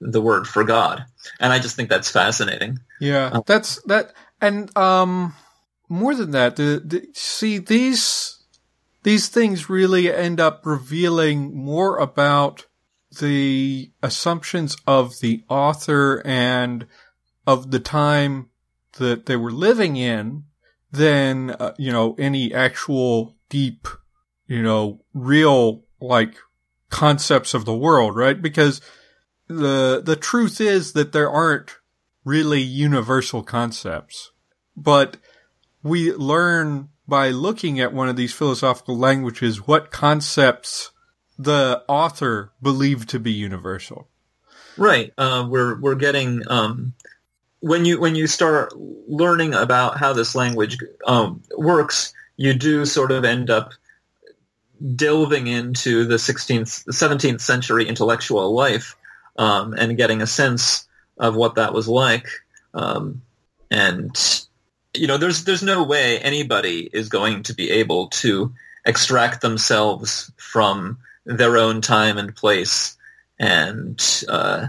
[0.00, 1.04] the word for God.
[1.38, 2.80] And I just think that's fascinating.
[3.00, 4.14] Yeah, uh, that's that.
[4.40, 5.32] And um,
[5.88, 8.42] more than that, the, the, see these
[9.04, 12.66] these things really end up revealing more about
[13.20, 16.84] the assumptions of the author and
[17.46, 18.50] of the time
[18.94, 20.42] that they were living in
[20.90, 23.86] than, uh, you know, any actual deep,
[24.48, 26.34] you know, real, like,
[26.90, 28.42] concepts of the world, right?
[28.42, 28.80] Because
[29.46, 31.76] the, the truth is that there aren't
[32.24, 34.32] really universal concepts,
[34.76, 35.16] but
[35.82, 40.90] we learn by looking at one of these philosophical languages what concepts
[41.38, 44.08] the author believed to be universal.
[44.76, 45.12] Right.
[45.16, 46.94] Uh, we're we're getting um,
[47.60, 53.10] when you when you start learning about how this language um, works, you do sort
[53.10, 53.72] of end up
[54.94, 58.96] delving into the 16th, 17th century intellectual life
[59.36, 60.86] um, and getting a sense
[61.18, 62.28] of what that was like.
[62.74, 63.22] Um,
[63.70, 64.16] and
[64.94, 68.52] you know, there's there's no way anybody is going to be able to
[68.84, 72.96] extract themselves from their own time and place
[73.38, 74.68] and uh,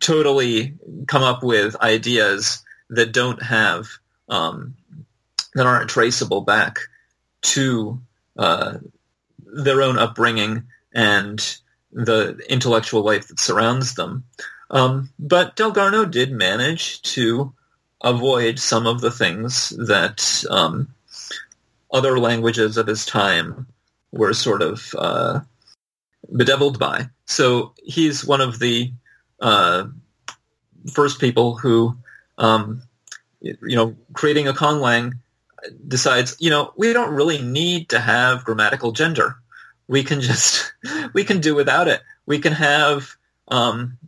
[0.00, 0.74] totally
[1.06, 3.86] come up with ideas that don't have
[4.28, 4.74] um,
[5.54, 6.78] that aren't traceable back
[7.42, 8.00] to
[8.38, 8.78] uh,
[9.52, 11.58] their own upbringing and
[11.92, 14.24] the intellectual life that surrounds them.
[14.70, 17.52] Um, but Dalgarno did manage to
[18.02, 20.88] avoid some of the things that um,
[21.92, 23.66] other languages of his time
[24.12, 25.40] were sort of uh,
[26.34, 27.08] bedeviled by.
[27.26, 28.92] So he's one of the
[29.40, 29.86] uh,
[30.92, 31.96] first people who,
[32.36, 32.82] um,
[33.40, 35.14] you know, creating a conlang
[35.86, 39.36] decides, you know, we don't really need to have grammatical gender.
[39.86, 40.72] We can just,
[41.12, 42.02] we can do without it.
[42.26, 43.16] We can have
[43.48, 43.98] um,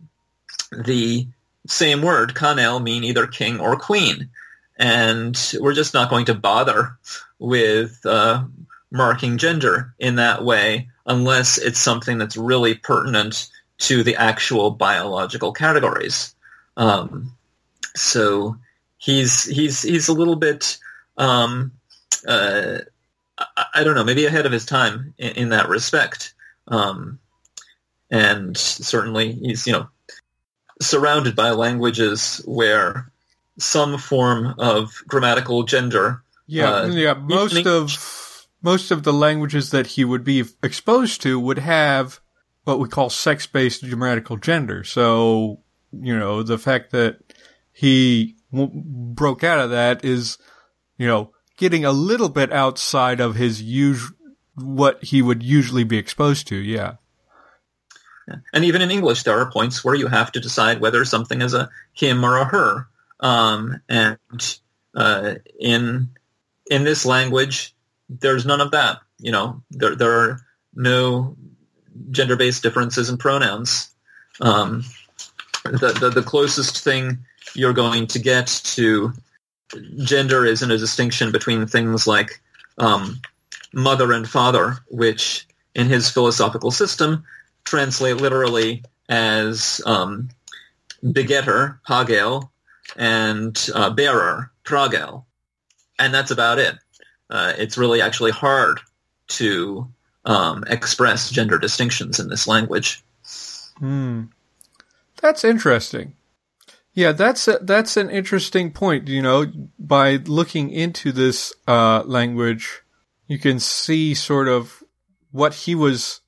[0.70, 1.26] the
[1.66, 4.30] same word, Kanel, mean either king or queen.
[4.76, 6.96] And we're just not going to bother
[7.38, 8.44] with uh,
[8.90, 15.52] marking gender in that way unless it's something that's really pertinent to the actual biological
[15.52, 16.34] categories.
[16.76, 17.32] Um,
[17.96, 18.56] so
[18.98, 20.78] he's he's he's a little bit
[21.20, 21.72] um,
[22.26, 22.78] uh,
[23.38, 26.35] I, I, don't know maybe ahead of his time in, in that respect.
[26.66, 27.18] Um,
[28.11, 29.88] and certainly he's you know
[30.80, 33.12] surrounded by languages where
[33.59, 36.22] some form of grammatical gender.
[36.46, 37.14] Yeah, uh, yeah.
[37.14, 42.20] Most of most of the languages that he would be exposed to would have
[42.64, 44.85] what we call sex-based grammatical gender.
[44.85, 45.61] So,
[45.92, 47.18] you know, the fact that
[47.72, 50.37] he w- broke out of that is,
[51.00, 54.14] you know, getting a little bit outside of his usual
[54.54, 56.56] what he would usually be exposed to.
[56.56, 56.96] Yeah.
[58.52, 61.54] And even in English, there are points where you have to decide whether something is
[61.54, 62.86] a him or a her.
[63.18, 64.58] Um, and
[64.94, 66.10] uh, in
[66.70, 67.74] in this language,
[68.10, 68.98] there's none of that.
[69.18, 70.40] You know, there there are
[70.74, 71.34] no
[72.10, 73.88] gender-based differences in pronouns.
[74.42, 74.84] Um,
[75.64, 77.20] the, the, the closest thing
[77.54, 79.14] you're going to get to
[79.96, 82.40] gender isn't a distinction between things like
[82.78, 83.20] um,
[83.72, 87.24] mother and father, which in his philosophical system
[87.64, 90.28] translate literally as um,
[91.12, 92.50] begetter, pagel,
[92.96, 95.24] and uh, bearer, pragel.
[95.98, 96.76] And that's about it.
[97.28, 98.80] Uh, it's really actually hard
[99.28, 99.88] to
[100.24, 103.02] um, express gender distinctions in this language.
[103.78, 104.24] Hmm.
[105.20, 106.14] That's interesting.
[106.92, 109.09] Yeah, that's a, that's an interesting point.
[109.09, 109.46] You know,
[109.79, 112.83] by looking into this uh, language,
[113.26, 114.83] you can see sort of
[115.31, 116.20] what he was,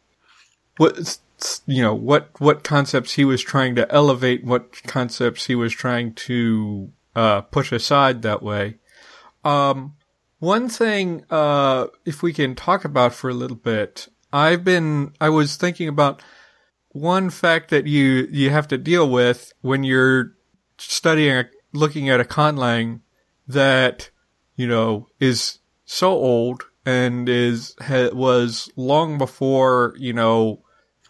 [0.76, 1.18] what
[1.66, 6.14] you know what what concepts he was trying to elevate, what concepts he was trying
[6.14, 8.76] to uh, push aside that way.
[9.44, 9.96] Um,
[10.38, 15.28] one thing, uh, if we can talk about for a little bit, I've been I
[15.28, 16.22] was thinking about
[16.90, 20.34] one fact that you you have to deal with when you're
[20.90, 23.00] studying looking at a conlang
[23.48, 24.10] that
[24.56, 30.62] you know is so old and is ha, was long before you know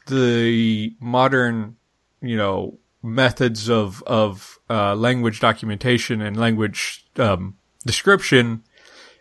[0.07, 1.77] the modern,
[2.21, 8.63] you know, methods of of uh, language documentation and language um, description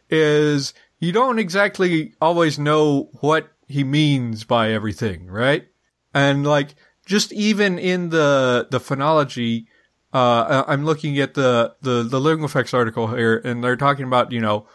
[0.10, 5.68] is you don't exactly always know what he means by everything, right?
[6.14, 9.66] And like just even in the the phonology,
[10.14, 14.40] uh, I'm looking at the the the LinguaFX article here, and they're talking about you
[14.42, 14.68] know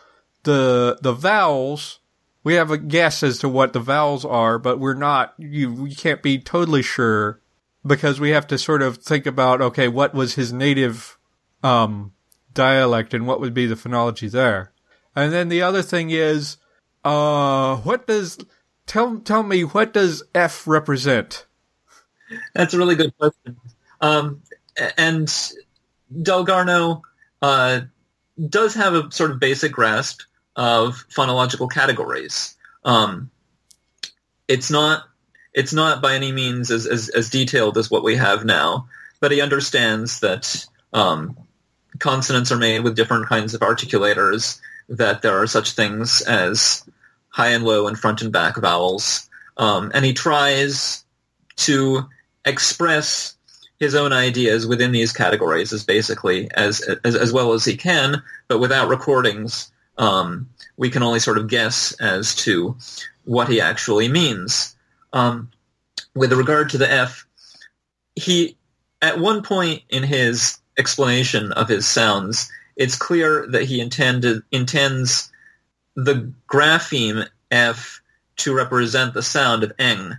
[0.45, 2.01] the the vowels
[2.47, 5.93] we have a guess as to what the vowels are, but we're not, you, we
[5.93, 7.41] can't be totally sure
[7.85, 11.19] because we have to sort of think about, okay, what was his native,
[11.65, 12.13] um,
[12.55, 14.71] dialect and what would be the phonology there.
[15.17, 16.59] And then the other thing is,
[17.05, 18.39] uh, what does,
[18.87, 21.47] tell, tell me, what does F represent?
[22.55, 23.57] That's a really good question.
[24.01, 24.43] Um,
[24.97, 25.29] and
[26.13, 27.03] Dalgarno,
[27.43, 27.81] uh,
[28.49, 30.23] does have a sort of basic grasp
[30.55, 32.55] of phonological categories.
[32.85, 33.31] Um,
[34.49, 35.05] it's not
[35.57, 38.89] it's not by any means as, as, as, detailed as what we have now,
[39.21, 41.35] but he understands that um,
[41.99, 44.61] consonants are made with different kinds of articulators,
[44.91, 46.85] that there are such things as
[47.29, 51.05] high and low and front and back vowels, um, and he tries
[51.57, 52.07] to
[52.45, 53.36] express
[53.79, 58.23] his own ideas within these categories as basically as, as, as well as he can,
[58.49, 62.77] but without recordings um, we can only sort of guess as to
[63.25, 64.77] what he actually means.
[65.13, 65.51] Um,
[66.15, 67.27] with regard to the F,
[68.15, 68.57] he
[69.03, 75.33] at one point in his explanation of his sounds it's clear that he intended intends
[75.95, 78.03] the grapheme F
[78.37, 80.17] to represent the sound of eng.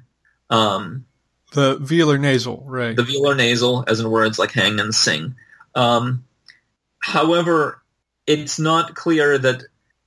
[0.49, 1.05] Um,
[1.51, 2.95] the velar nasal, right?
[2.95, 5.35] The velar nasal, as in words like hang and sing.
[5.75, 6.25] Um,
[6.99, 7.81] however,
[8.25, 9.63] it's not clear that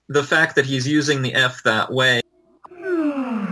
[0.09, 2.23] the fact that he's using the F that way.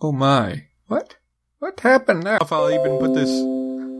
[0.00, 0.66] Oh my!
[0.86, 1.16] What?
[1.58, 2.38] What happened now?
[2.40, 3.28] If I'll even put this,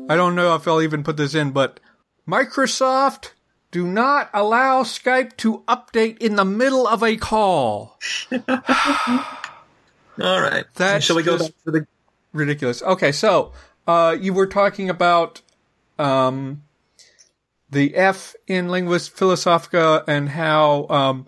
[0.08, 1.80] I don't know if I'll even put this in, but
[2.24, 3.32] Microsoft
[3.72, 7.98] do not allow Skype to update in the middle of a call.
[8.30, 8.38] All
[10.40, 10.64] right.
[10.74, 11.86] That's Shall we go back to the
[12.38, 12.82] ridiculous?
[12.82, 13.52] Okay, so
[13.86, 15.42] uh, you were talking about
[15.98, 16.62] um,
[17.70, 21.26] the F in Lingua Philosophica and how um,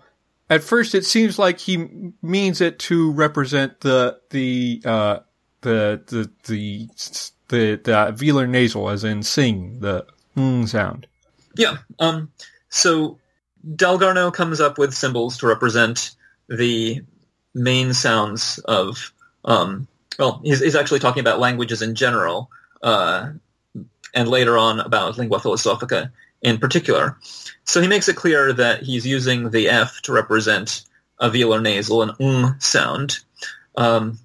[0.49, 5.19] at first it seems like he means it to represent the the uh,
[5.61, 6.89] the the the
[7.47, 11.07] the, the velar nasal, as in sing the ng sound.
[11.55, 11.77] Yeah.
[11.99, 12.31] Um,
[12.69, 13.19] so
[13.67, 16.11] Dalgarno comes up with symbols to represent
[16.47, 17.01] the
[17.53, 19.13] main sounds of.
[19.43, 19.87] Um,
[20.19, 22.49] well, he's, he's actually talking about languages in general,
[22.83, 23.31] uh,
[24.13, 27.17] and later on about lingua philosophica in particular.
[27.63, 30.83] So he makes it clear that he's using the F to represent
[31.19, 33.19] a velar nasal, an ng sound.
[33.75, 34.19] Um,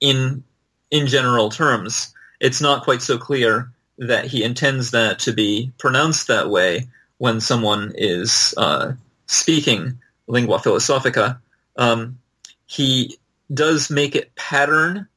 [0.00, 0.44] in
[0.90, 6.28] in general terms, it's not quite so clear that he intends that to be pronounced
[6.28, 6.86] that way
[7.18, 8.92] when someone is uh,
[9.26, 11.40] speaking lingua philosophica.
[11.76, 12.18] Um,
[12.66, 13.18] he
[13.52, 15.08] does make it pattern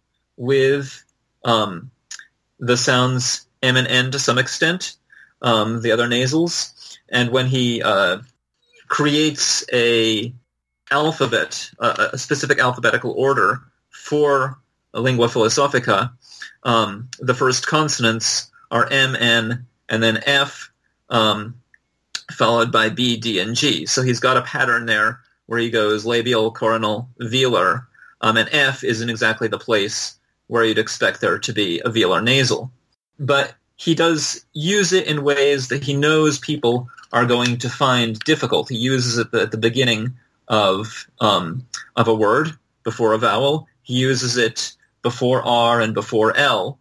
[0.42, 1.04] with
[1.46, 1.92] um,
[2.60, 4.96] the sounds M and N to some extent,
[5.44, 8.18] um, the other nasals, and when he uh,
[8.88, 10.34] creates a
[10.90, 14.60] alphabet, uh, a specific alphabetical order for
[14.94, 16.12] lingua philosophica,
[16.64, 20.72] um, the first consonants are M, N, and then F,
[21.12, 21.62] um,
[22.32, 23.86] followed by B, D, and G.
[23.86, 27.86] So he's got a pattern there where he goes labial, coronal, velar,
[28.22, 30.18] um, and F isn't exactly the place
[30.52, 32.70] where you'd expect there to be a velar nasal.
[33.18, 38.20] But he does use it in ways that he knows people are going to find
[38.20, 38.68] difficult.
[38.68, 40.14] He uses it at the beginning
[40.50, 42.52] of um, of a word
[42.84, 43.70] before a vowel.
[43.84, 46.78] He uses it before R and before L.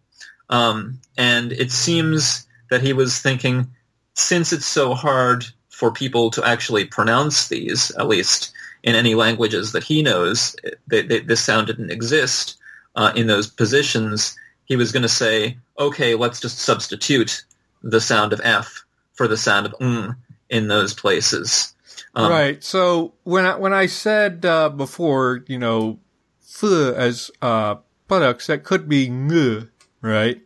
[0.49, 3.71] Um, and it seems that he was thinking,
[4.15, 8.51] since it's so hard for people to actually pronounce these, at least
[8.83, 10.57] in any languages that he knows,
[10.87, 12.57] they, they, this sound didn't exist
[12.95, 14.37] uh, in those positions.
[14.65, 17.43] He was going to say, okay, let's just substitute
[17.83, 20.15] the sound of F for the sound of ng
[20.49, 21.73] in those places.
[22.15, 22.63] Um, right.
[22.63, 25.99] So when I, when I said uh, before, you know,
[26.41, 27.75] f as uh,
[28.07, 29.69] buttocks, that could be ng,
[30.01, 30.41] right?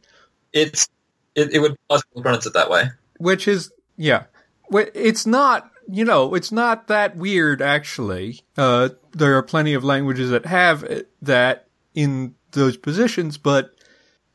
[0.54, 0.88] It's
[1.34, 2.86] it, it would to pronounce it that way.
[3.18, 4.24] Which is yeah,
[4.72, 8.42] it's not you know it's not that weird actually.
[8.58, 11.65] Uh, there are plenty of languages that have that
[11.96, 13.72] in those positions, but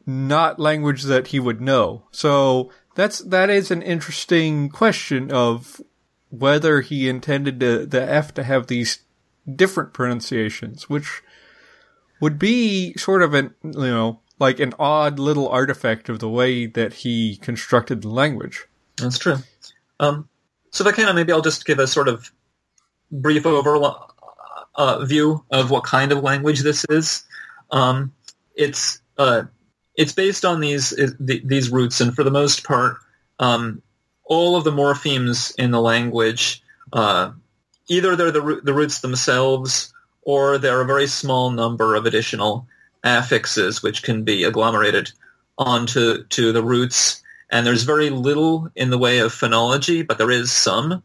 [0.07, 2.05] not language that he would know.
[2.11, 5.81] So that's that is an interesting question of
[6.31, 9.01] whether he intended to, the F to have these
[9.57, 11.23] different pronunciations, which
[12.21, 16.67] would be sort of an you know like an odd little artifact of the way
[16.67, 18.67] that he constructed the language.
[18.97, 19.37] That's true.
[20.01, 20.29] Um,
[20.71, 22.33] so if I can, maybe I'll just give a sort of
[23.13, 23.79] brief over
[24.75, 27.25] uh, view of what kind of language this is.
[27.73, 28.13] Um,
[28.55, 29.43] it's uh,
[29.97, 32.97] it's based on these these roots, and for the most part,
[33.39, 33.83] um,
[34.25, 37.33] all of the morphemes in the language, uh,
[37.89, 42.67] either they're the, the roots themselves, or they're a very small number of additional
[43.05, 45.11] affixes which can be agglomerated
[45.59, 47.23] onto to the roots.
[47.51, 51.03] And there's very little in the way of phonology, but there is some.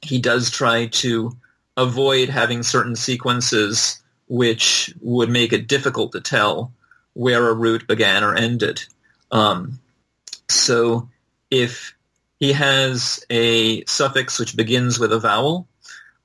[0.00, 1.36] He does try to
[1.76, 6.72] avoid having certain sequences which would make it difficult to tell
[7.14, 8.84] where a root began or ended.
[9.30, 9.80] Um,
[10.48, 11.08] so
[11.50, 11.94] if
[12.38, 15.66] he has a suffix which begins with a vowel,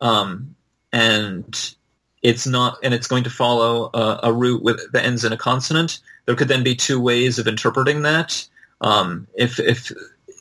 [0.02, 0.56] um,
[0.92, 1.76] and
[2.22, 5.38] it's not, and it's going to follow a, a, root with that ends in a
[5.38, 6.00] consonant.
[6.26, 8.48] There could then be two ways of interpreting that.
[8.82, 9.92] Um, if if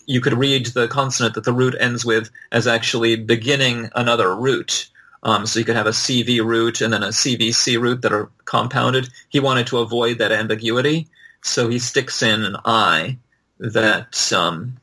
[0.06, 4.90] you could read the consonant that the root ends with as actually beginning another root,
[5.22, 8.30] um, so you could have a CV root and then a CVC root that are
[8.44, 9.08] compounded.
[9.28, 11.08] He wanted to avoid that ambiguity,
[11.42, 13.18] so he sticks in an I
[13.58, 14.78] that um,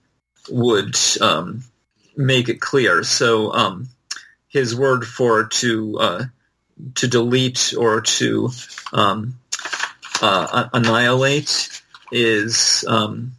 [0.49, 1.63] would um,
[2.15, 3.03] make it clear.
[3.03, 3.89] So um,
[4.47, 6.23] his word for to uh,
[6.95, 8.49] to delete or to
[8.93, 9.35] um,
[10.21, 11.81] uh, annihilate
[12.11, 13.33] is um,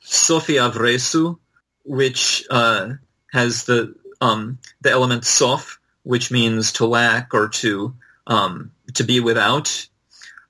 [0.00, 1.38] Sophia Vresu,
[1.84, 2.94] which uh,
[3.32, 5.75] has the um, the element sof,
[6.06, 7.92] which means to lack or to
[8.28, 9.88] um, to be without,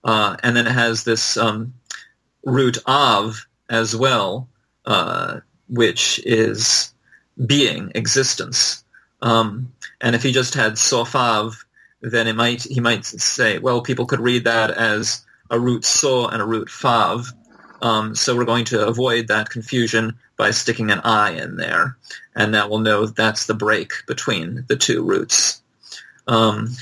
[0.05, 1.73] uh, and then it has this um,
[2.45, 4.49] root av as well,
[4.85, 6.93] uh, which is
[7.45, 8.85] being, existence.
[9.23, 11.57] Um, and if he just had sofav,
[12.03, 16.29] then it might he might say, well, people could read that as a root so
[16.29, 17.33] and a root fav.
[17.83, 21.97] Um, so we're going to avoid that confusion by sticking an i in there,
[22.35, 25.61] and that will know that's the break between the two roots.
[26.27, 26.75] Um,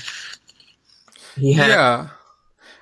[1.35, 2.07] had, yeah,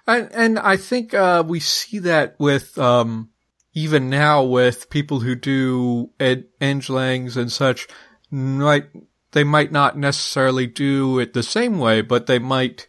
[0.07, 3.29] and and I think uh, we see that with um,
[3.73, 6.45] even now with people who do ed-
[6.89, 7.87] langs and such.
[8.29, 8.85] Might
[9.31, 12.87] they might not necessarily do it the same way, but they might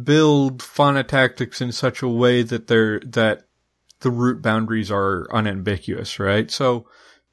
[0.00, 3.46] build phonotactics in such a way that they're that
[4.04, 6.50] the root boundaries are unambiguous, right?
[6.50, 6.86] So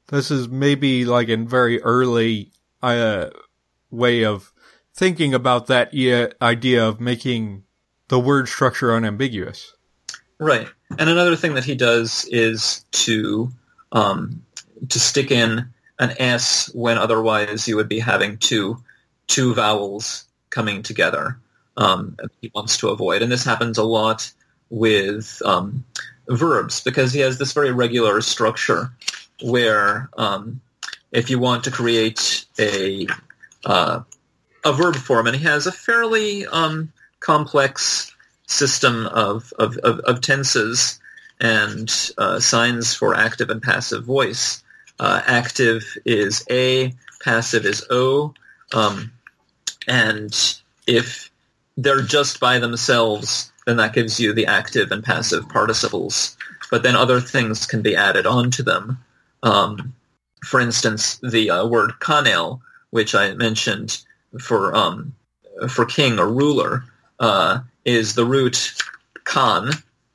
[0.08, 2.50] this is maybe like a very early
[2.82, 3.28] uh,
[3.90, 4.52] way of
[4.94, 5.94] thinking about that
[6.42, 7.64] idea of making
[8.08, 9.74] the word structure unambiguous.
[10.40, 10.66] Right.
[10.98, 13.50] And another thing that he does is to
[13.92, 14.42] um,
[14.88, 15.68] to stick in
[15.98, 18.82] an S when otherwise you would be having two
[19.26, 21.38] two vowels coming together.
[21.76, 24.32] Um, he wants to avoid, and this happens a lot
[24.68, 25.84] with um,
[26.36, 28.90] verbs because he has this very regular structure
[29.42, 30.60] where um,
[31.10, 33.06] if you want to create a
[33.64, 34.02] uh,
[34.64, 38.14] a verb form, and he has a fairly um, complex
[38.46, 41.00] system of, of, of, of tenses
[41.40, 44.62] and uh, signs for active and passive voice.
[45.00, 48.34] Uh, active is A, passive is O,
[48.72, 49.12] um,
[49.88, 51.30] and if
[51.76, 56.36] they're just by themselves, then that gives you the active and passive participles.
[56.70, 58.98] But then other things can be added onto them.
[59.42, 59.94] Um,
[60.44, 62.60] for instance, the uh, word kanel,
[62.90, 64.02] which I mentioned
[64.40, 65.14] for um,
[65.68, 66.84] for king or ruler,
[67.20, 68.72] uh, is the root
[69.24, 69.70] kan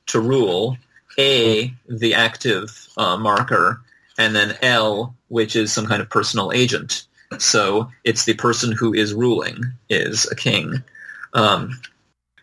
[0.08, 0.78] to rule,
[1.18, 3.82] a the active uh, marker,
[4.18, 7.06] and then l which is some kind of personal agent.
[7.40, 10.82] So it's the person who is ruling is a king.
[11.34, 11.80] Um,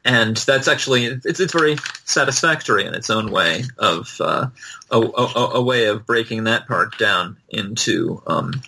[0.05, 4.48] and that's actually it's it's very satisfactory in its own way of uh,
[4.90, 8.62] a, a, a, way of breaking that part down into um,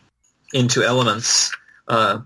[0.55, 1.55] into elements.
[1.89, 2.21] Uh,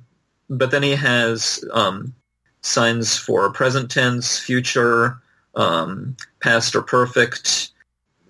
[0.49, 2.15] but then he has um,
[2.63, 5.19] signs for present tense, future,
[5.55, 7.71] um, past or perfect,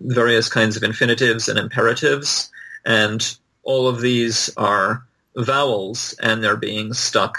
[0.00, 2.50] various kinds of infinitives and imperatives,
[2.86, 5.04] and all of these are
[5.36, 7.38] vowels, and they're being stuck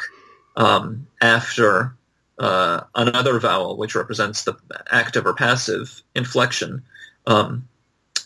[0.56, 1.96] um, after
[2.42, 4.58] uh, another vowel, which represents the
[4.92, 6.82] active or passive inflection.
[7.28, 7.70] Um,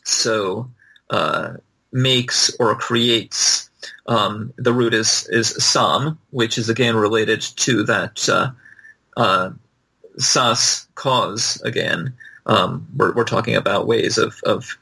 [0.06, 0.72] so
[1.10, 1.56] uh,
[1.92, 3.70] makes or creates.
[4.08, 8.52] Um, the root is is sam, which is again related to that uh,
[9.18, 9.50] uh,
[10.18, 11.62] sas cause.
[11.66, 12.14] Again,
[12.46, 14.78] um, we're, we're talking about ways of, of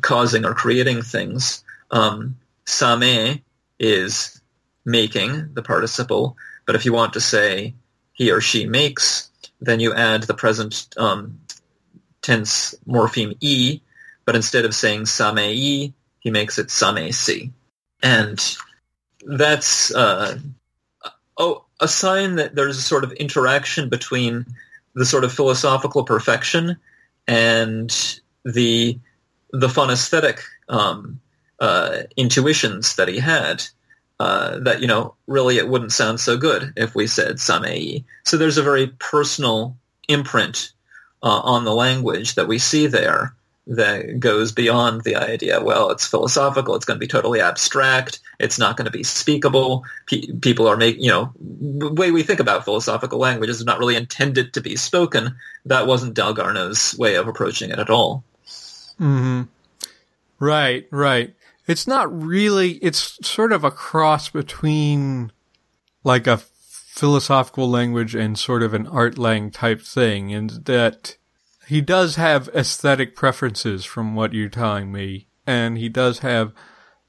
[0.00, 1.62] causing or creating things.
[1.92, 3.40] Um, same
[3.78, 4.40] is
[4.84, 7.74] making the participle, but if you want to say
[8.14, 9.28] he or she makes,
[9.60, 11.40] then you add the present um,
[12.22, 13.80] tense morpheme e,
[14.24, 17.52] but instead of saying same e, he makes it same si.
[18.02, 18.40] And
[19.26, 20.38] that's uh,
[21.36, 24.46] oh, a sign that there's a sort of interaction between
[24.94, 26.76] the sort of philosophical perfection
[27.26, 28.98] and the
[29.50, 31.20] the phonesthetic um,
[31.60, 33.64] uh, intuitions that he had
[34.24, 38.04] uh, that you know really it wouldn't sound so good if we said samei.
[38.22, 39.76] So there's a very personal
[40.08, 40.72] imprint
[41.22, 43.34] uh, on the language that we see there
[43.66, 45.62] that goes beyond the idea.
[45.62, 46.74] Well, it's philosophical.
[46.74, 48.20] It's going to be totally abstract.
[48.40, 49.84] It's not going to be speakable.
[50.40, 53.96] People are making you know the way we think about philosophical language is not really
[53.96, 55.36] intended to be spoken.
[55.66, 58.24] That wasn't Dalgarno's way of approaching it at all.
[58.96, 59.42] Hmm.
[60.38, 60.88] Right.
[60.90, 61.34] Right
[61.66, 65.32] it's not really, it's sort of a cross between
[66.02, 71.16] like a philosophical language and sort of an art lang type thing, and that
[71.66, 76.52] he does have aesthetic preferences from what you're telling me, and he does have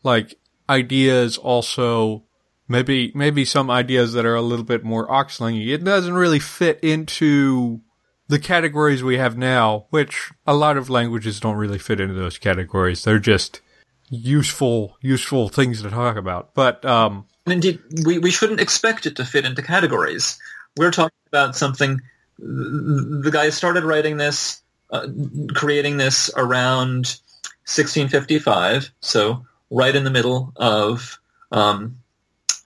[0.04, 0.36] like
[0.70, 2.24] ideas also
[2.68, 5.74] maybe maybe some ideas that are a little bit more auxlangy.
[5.74, 7.82] It doesn't really fit into
[8.28, 12.40] the categories we have now, which a lot of languages don't really fit into those
[12.40, 13.04] categories.
[13.04, 13.62] They're just
[14.10, 16.54] useful useful things to talk about.
[16.54, 20.40] But um, indeed, we we shouldn't expect it to fit into categories.
[20.78, 22.02] We're talking about something.
[22.38, 25.08] The guy started writing this, uh,
[25.54, 27.18] creating this around
[27.66, 31.18] 1655, so right in the middle of
[31.52, 31.98] um,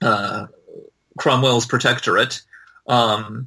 [0.02, 0.46] uh,
[1.18, 2.42] Cromwell's protectorate,
[2.88, 3.46] um,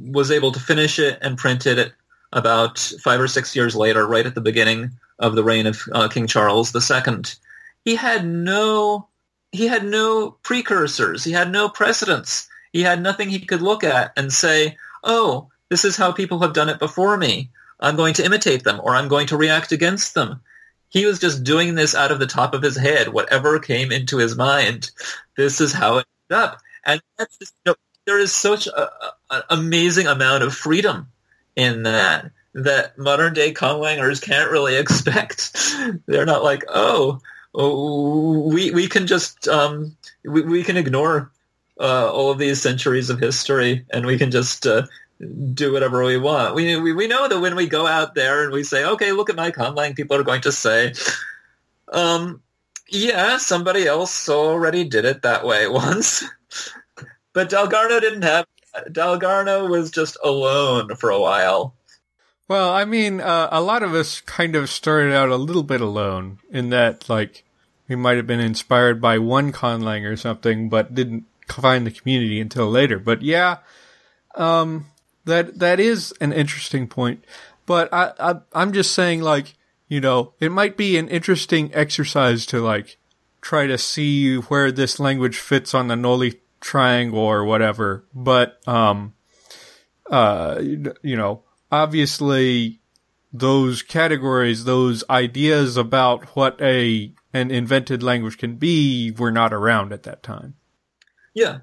[0.00, 1.92] was able to finish it and print it
[2.32, 6.08] about five or six years later, right at the beginning of the reign of uh,
[6.08, 7.22] King Charles II.
[7.84, 9.08] He had no
[9.50, 11.24] he had no precursors.
[11.24, 12.48] He had no precedents.
[12.72, 16.52] He had nothing he could look at and say, "Oh, this is how people have
[16.52, 17.50] done it before me.
[17.80, 20.40] I'm going to imitate them, or I'm going to react against them."
[20.90, 23.08] He was just doing this out of the top of his head.
[23.08, 24.90] Whatever came into his mind,
[25.36, 26.60] this is how it ended up.
[26.84, 27.74] And just, you know,
[28.06, 31.08] there is such an amazing amount of freedom
[31.56, 32.30] in that
[32.64, 35.56] that modern day conlangers can't really expect.
[36.06, 37.20] They're not like, oh,
[37.54, 41.30] oh we we can just um, we, we can ignore
[41.80, 44.86] uh, all of these centuries of history and we can just uh,
[45.54, 46.54] do whatever we want.
[46.54, 49.30] We, we we know that when we go out there and we say, okay, look
[49.30, 50.94] at my conlang, people are going to say,
[51.92, 52.42] um,
[52.88, 56.24] yeah, somebody else already did it that way once.
[57.32, 58.46] but Dalgarno didn't have
[58.90, 61.74] Dalgarno was just alone for a while.
[62.48, 65.82] Well, I mean, uh, a lot of us kind of started out a little bit
[65.82, 67.44] alone in that, like,
[67.88, 72.40] we might have been inspired by one conlang or something, but didn't find the community
[72.40, 72.98] until later.
[72.98, 73.58] But yeah,
[74.34, 74.86] um,
[75.24, 77.24] that that is an interesting point.
[77.66, 79.54] But I, I I'm just saying, like,
[79.88, 82.98] you know, it might be an interesting exercise to like
[83.40, 88.04] try to see where this language fits on the Gnoli triangle or whatever.
[88.14, 89.14] But um,
[90.10, 92.80] uh, you know, obviously
[93.32, 99.92] those categories, those ideas about what a an invented language can be were not around
[99.92, 100.54] at that time.
[101.34, 101.58] Yeah.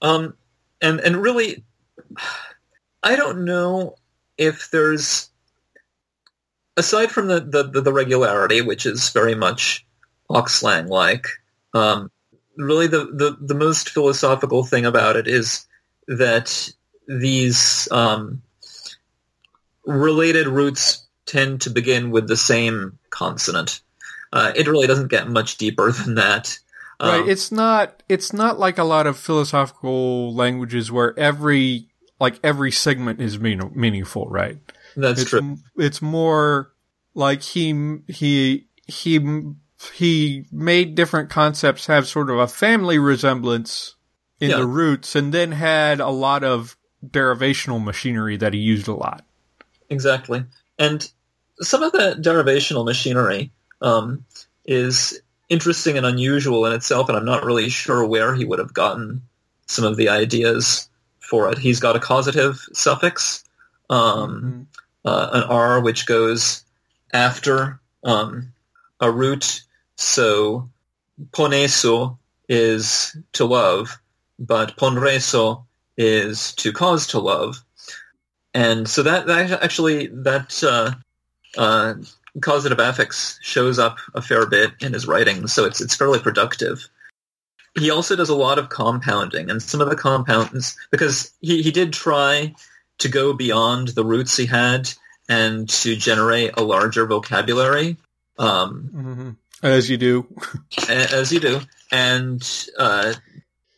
[0.00, 0.34] Um
[0.80, 1.62] and and really
[3.02, 3.96] I don't know
[4.38, 5.30] if there's
[6.76, 9.86] aside from the the, the regularity, which is very much
[10.30, 11.26] Auxlang like,
[11.74, 12.10] um,
[12.56, 15.66] really the, the, the most philosophical thing about it is
[16.06, 16.70] that
[17.08, 18.40] these um,
[19.90, 23.80] related roots tend to begin with the same consonant.
[24.32, 26.58] Uh, it really doesn't get much deeper than that.
[26.98, 27.28] Um, right.
[27.28, 28.02] It's not.
[28.08, 31.88] It's not like a lot of philosophical languages where every
[32.20, 34.26] like every segment is mean, meaningful.
[34.26, 34.58] Right.
[34.96, 35.56] That's it's, true.
[35.76, 36.72] It's more
[37.14, 39.54] like he he he
[39.94, 43.96] he made different concepts have sort of a family resemblance
[44.38, 44.58] in yeah.
[44.58, 46.76] the roots, and then had a lot of
[47.06, 49.24] derivational machinery that he used a lot.
[49.90, 50.44] Exactly.
[50.78, 51.10] And
[51.60, 53.50] some of that derivational machinery
[53.82, 54.24] um,
[54.64, 58.72] is interesting and unusual in itself, and I'm not really sure where he would have
[58.72, 59.22] gotten
[59.66, 60.88] some of the ideas
[61.18, 61.58] for it.
[61.58, 63.44] He's got a causative suffix,
[63.90, 64.68] um,
[65.04, 65.08] mm-hmm.
[65.08, 66.64] uh, an R which goes
[67.12, 68.52] after um,
[69.00, 69.62] a root.
[69.96, 70.70] So
[71.32, 72.16] poneso
[72.48, 74.00] is to love,
[74.38, 75.64] but ponreso
[75.96, 77.62] is to cause to love
[78.54, 80.92] and so that, that actually that uh,
[81.56, 81.94] uh,
[82.40, 86.88] causative affix shows up a fair bit in his writing, so it's it's fairly productive.
[87.78, 91.70] He also does a lot of compounding, and some of the compounds because he, he
[91.70, 92.54] did try
[92.98, 94.90] to go beyond the roots he had
[95.28, 97.96] and to generate a larger vocabulary.
[98.38, 99.30] Um, mm-hmm.
[99.62, 100.26] As you do,
[100.88, 101.60] as you do,
[101.92, 102.42] and
[102.78, 103.12] uh,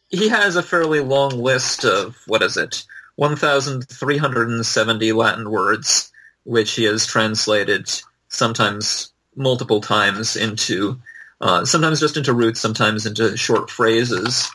[0.08, 2.84] he has a fairly long list of what is it
[3.16, 6.10] 1,370 Latin words,
[6.44, 7.90] which he has translated
[8.28, 11.00] sometimes multiple times into,
[11.40, 14.50] uh, sometimes just into roots, sometimes into short phrases.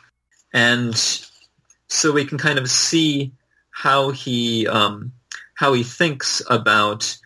[0.52, 0.94] And
[1.88, 3.32] so we can kind of see
[3.70, 5.12] how he, um,
[5.54, 7.16] how he thinks about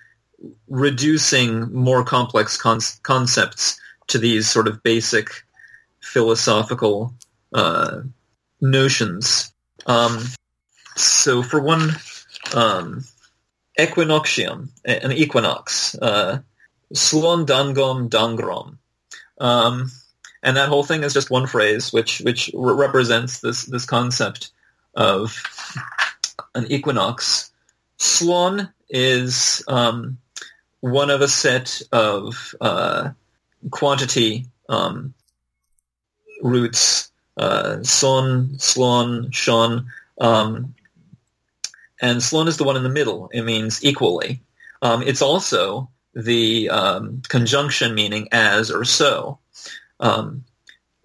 [0.69, 5.45] reducing more complex con- concepts to these sort of basic
[6.01, 7.15] philosophical
[7.55, 8.01] uh,
[8.61, 9.53] notions.
[9.87, 10.25] Um,
[10.97, 11.97] so for one,
[12.55, 13.05] um,
[13.79, 16.41] equinoxium, an equinox, uh,
[16.95, 18.79] slon dangom dangrom.
[19.41, 19.91] Um,
[20.43, 24.51] and that whole thing is just one phrase, which which re- represents this this concept
[24.95, 25.43] of
[26.55, 27.51] an equinox.
[27.99, 30.19] Slon is um,
[30.81, 33.11] one of a set of uh,
[33.71, 35.15] quantity um,
[36.43, 37.11] roots.
[37.37, 39.87] Uh, son, slon, shon.
[40.21, 40.75] Um,
[42.03, 43.31] and slon is the one in the middle.
[43.33, 44.43] It means equally.
[44.83, 49.39] Um, it's also the um, conjunction meaning as or so.
[50.01, 50.45] Um,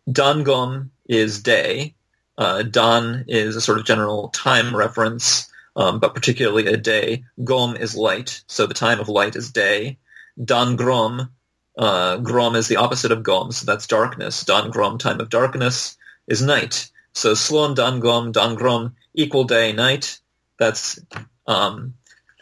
[0.10, 1.94] dangom is day.
[2.38, 7.24] Uh, dan is a sort of general time reference, um, but particularly a day.
[7.44, 9.98] Gom is light, so the time of light is day.
[10.44, 11.30] Dan grom,
[11.78, 14.44] uh, grom is the opposite of gom, so that's darkness.
[14.44, 16.92] Dan grom, time of darkness, is night.
[17.14, 20.20] So slon dangom dangrom equal day night.
[20.60, 21.00] That's
[21.46, 21.94] um,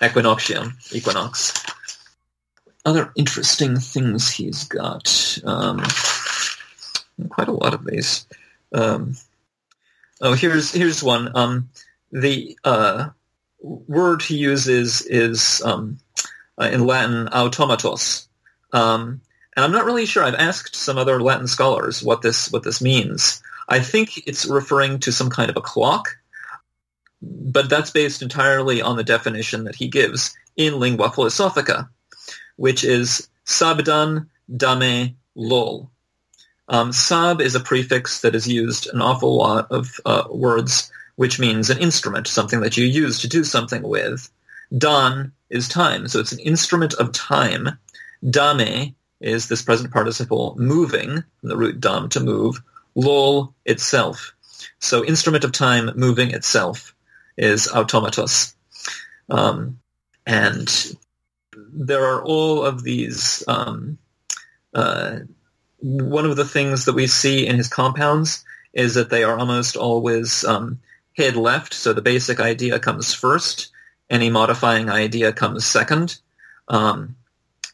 [0.02, 1.54] equinoctium equinox.
[2.86, 5.40] Other interesting things he's got.
[5.44, 5.84] Um,
[7.30, 8.28] quite a lot of these.
[8.74, 9.16] Um,
[10.22, 11.36] oh, here's here's one.
[11.36, 11.70] Um,
[12.12, 13.10] the uh,
[13.60, 15.98] word he uses is um,
[16.60, 18.28] uh, in Latin automatos,
[18.74, 19.22] um,
[19.56, 20.24] and I'm not really sure.
[20.24, 23.42] I've asked some other Latin scholars what this what this means.
[23.68, 26.18] I think it's referring to some kind of a clock,
[27.26, 31.90] but that's based entirely on the definition that he gives in Lingua Philosophica,
[32.56, 35.90] which is sabdan dame lol.
[36.68, 41.40] Um, sab is a prefix that is used an awful lot of uh, words, which
[41.40, 44.30] means an instrument, something that you use to do something with.
[44.76, 47.78] Dan is time, so it's an instrument of time.
[48.28, 52.62] Dame is this present participle moving, from the root dam to move.
[52.96, 54.34] Lol itself.
[54.80, 56.95] So instrument of time moving itself
[57.38, 58.54] is automatos.
[59.30, 59.80] Um,
[60.26, 60.96] and
[61.56, 63.98] there are all of these um,
[64.74, 65.20] uh,
[65.80, 69.78] one of the things that we see in his compounds is that they are almost
[69.78, 70.80] always um,
[71.16, 71.74] head left.
[71.74, 73.70] So the basic idea comes first.
[74.10, 76.18] Any modifying idea comes second.
[76.68, 77.16] Um,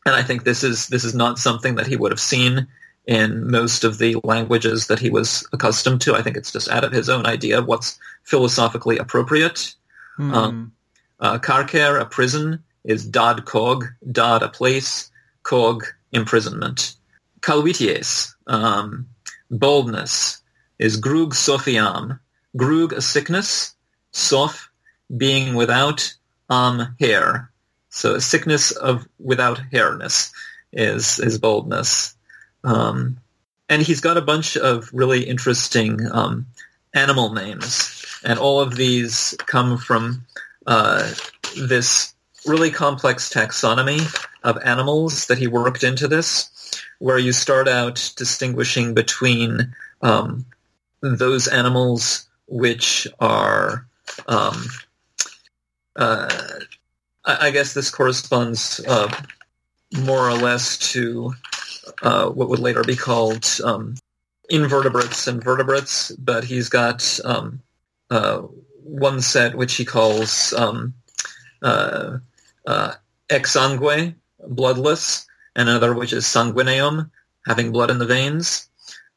[0.05, 2.67] and I think this is this is not something that he would have seen
[3.05, 6.15] in most of the languages that he was accustomed to.
[6.15, 9.75] I think it's just out of his own idea of what's philosophically appropriate.
[10.17, 10.33] Hmm.
[10.33, 10.71] Um,
[11.19, 15.09] uh, Karker, a prison, is dad cog, dad a place,
[15.43, 16.95] cog imprisonment.
[17.41, 19.07] Calvities, um,
[19.49, 20.41] boldness,
[20.79, 22.19] is grug sophiam.
[22.57, 23.75] Grug, a sickness,
[24.11, 24.69] soph,
[25.15, 26.13] being without
[26.49, 27.51] um, hair.
[27.89, 30.31] So a sickness of without hairness
[30.71, 32.15] is is boldness.
[32.63, 33.17] Um,
[33.69, 36.45] and he's got a bunch of really interesting um,
[36.93, 40.25] animal names, and all of these come from
[40.67, 41.11] uh,
[41.57, 42.13] this
[42.45, 44.01] really complex taxonomy
[44.43, 46.49] of animals that he worked into this,
[46.99, 50.45] where you start out distinguishing between um,
[51.01, 53.85] those animals which are,
[54.27, 54.65] um,
[55.95, 56.59] uh,
[57.23, 59.09] I, guess this corresponds uh,
[59.99, 61.33] more or less to
[62.01, 63.95] uh, what would later be called um,
[64.49, 67.61] invertebrates and vertebrates, but he's got um,
[68.09, 68.39] uh,
[68.83, 70.93] one set which he calls um,
[71.61, 72.17] uh,
[72.67, 72.93] uh,
[73.29, 74.15] exsangue,
[74.47, 75.25] bloodless,
[75.55, 77.09] and another which is sanguineum,
[77.45, 78.67] having blood in the veins.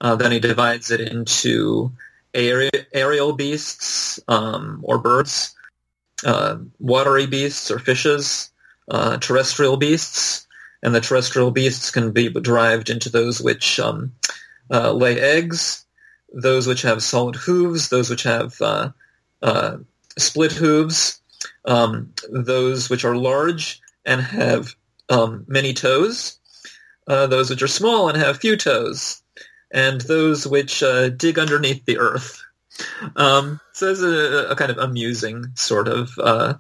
[0.00, 1.92] Uh, then he divides it into
[2.34, 5.54] aerial beasts um, or birds,
[6.78, 8.50] watery beasts or fishes,
[9.20, 10.43] terrestrial beasts,
[10.84, 14.12] and the terrestrial beasts can be derived into those which um,
[14.70, 15.84] uh, lay eggs,
[16.32, 18.90] those which have solid hooves, those which have uh,
[19.42, 19.78] uh,
[20.18, 21.20] split hooves,
[21.64, 24.74] um, those which are large and have
[25.08, 26.38] um, many toes,
[27.08, 29.22] uh, those which are small and have few toes,
[29.70, 32.42] and those which uh, dig underneath the earth.
[33.16, 36.54] Um, so it's a, a, kind of amusing sort of uh,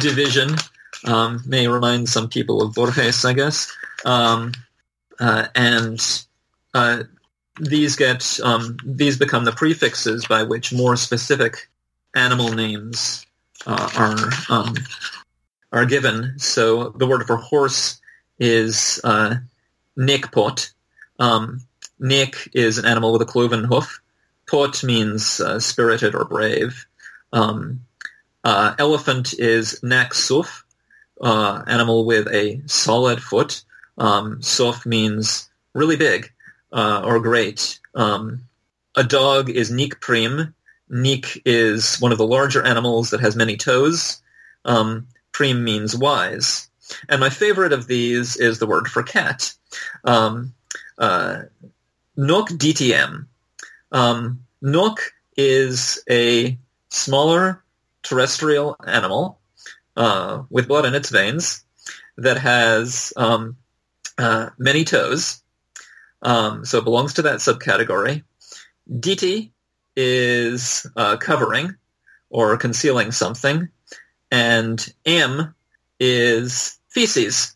[0.00, 0.56] division.
[1.04, 3.72] Um, may remind some people of Borges, I guess.
[4.04, 4.52] Um,
[5.18, 6.00] uh, and
[6.74, 7.04] uh,
[7.58, 11.68] these get um, these become the prefixes by which more specific
[12.14, 13.26] animal names
[13.66, 14.74] uh, are um,
[15.72, 16.38] are given.
[16.38, 18.00] So the word for horse
[18.38, 19.36] is uh,
[19.98, 20.72] nikpot.
[21.18, 21.60] Um,
[21.98, 24.00] nik is an animal with a cloven hoof.
[24.50, 26.86] Pot means uh, spirited or brave.
[27.32, 27.86] Um,
[28.44, 30.61] uh, elephant is naksuf,
[31.20, 33.62] uh, animal with a solid foot.
[33.98, 36.32] Um, suf means really big
[36.72, 37.78] uh, or great.
[37.94, 38.42] Um,
[38.96, 40.54] a dog is nikprim.
[40.88, 44.20] Nik is one of the larger animals that has many toes.
[44.64, 46.68] Um, prim means wise.
[47.08, 49.54] And my favorite of these is the word for cat.
[50.04, 50.52] Um,
[50.98, 51.42] uh,
[52.16, 53.26] Nok DTM.
[53.92, 55.00] Um, Nok
[55.36, 56.58] is a
[56.90, 57.62] smaller
[58.02, 59.38] terrestrial animal
[59.96, 61.64] uh, with blood in its veins
[62.16, 63.56] that has um,
[64.18, 65.42] uh, many toes.
[66.22, 68.22] Um, so it belongs to that subcategory.
[68.90, 69.50] DT
[69.96, 71.76] is uh, covering
[72.30, 73.68] or concealing something,
[74.30, 75.54] and M
[76.00, 77.54] is feces.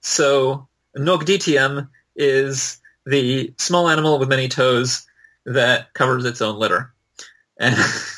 [0.00, 5.06] So Nogditium is the small animal with many toes
[5.46, 6.92] that covers its own litter.
[7.58, 7.76] And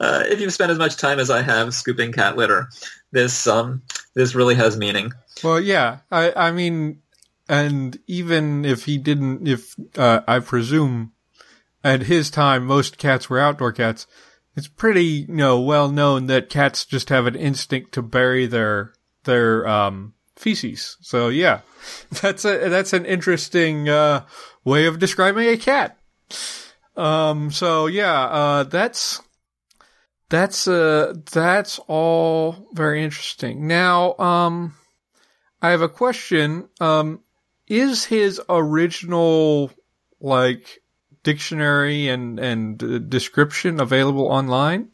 [0.00, 2.68] uh, if you've spent as much time as I have scooping cat litter,
[3.12, 3.82] this um,
[4.14, 5.12] this really has meaning.
[5.42, 7.02] Well, yeah, I I mean,
[7.48, 11.12] and even if he didn't, if uh, I presume
[11.82, 14.06] at his time, most cats were outdoor cats.
[14.56, 18.92] It's pretty, you know, well known that cats just have an instinct to bury their
[19.24, 20.96] their um, feces.
[21.00, 21.60] So yeah,
[22.22, 24.24] that's a that's an interesting uh,
[24.64, 25.98] way of describing a cat.
[26.96, 29.20] Um, so yeah, uh, that's
[30.28, 33.66] that's uh that's all very interesting.
[33.66, 34.74] Now, um,
[35.60, 36.68] I have a question.
[36.80, 37.20] Um,
[37.66, 39.70] is his original
[40.20, 40.82] like
[41.22, 44.90] dictionary and and uh, description available online?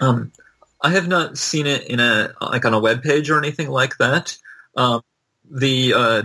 [0.00, 0.32] Um,
[0.80, 3.98] I have not seen it in a like on a web page or anything like
[3.98, 4.36] that.
[4.76, 5.02] Um,
[5.50, 6.22] the uh,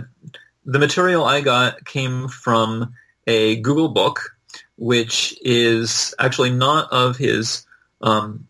[0.64, 2.94] the material I got came from
[3.26, 4.35] a Google book,
[4.76, 7.66] which is actually not of his
[8.00, 8.46] um,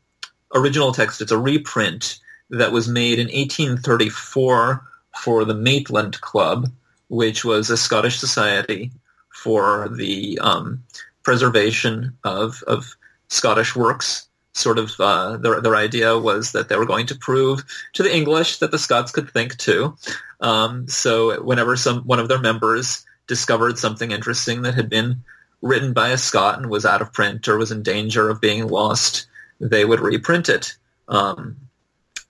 [0.55, 1.21] original text.
[1.21, 2.19] It's a reprint
[2.51, 6.71] that was made in 1834 for the Maitland Club,
[7.09, 8.93] which was a Scottish society
[9.33, 10.83] for the um,
[11.23, 12.97] preservation of, of
[13.29, 14.29] Scottish works.
[14.53, 17.63] Sort of uh, their, their idea was that they were going to prove
[17.93, 19.99] to the English that the Scots could think too.
[20.41, 25.25] Um, so whenever some one of their members discovered something interesting that had been
[25.63, 28.69] written by a Scot and was out of print or was in danger of being
[28.69, 29.27] lost,
[29.61, 30.77] they would reprint it.
[31.09, 31.57] Um,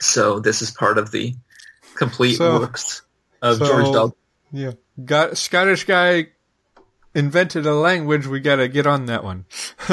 [0.00, 1.34] so this is part of the
[1.96, 3.02] complete so, works
[3.42, 4.14] of so, George Dalgarno.
[4.52, 4.72] Yeah,
[5.04, 6.28] got Scottish guy
[7.14, 8.26] invented a language.
[8.26, 9.46] We got to get on that one.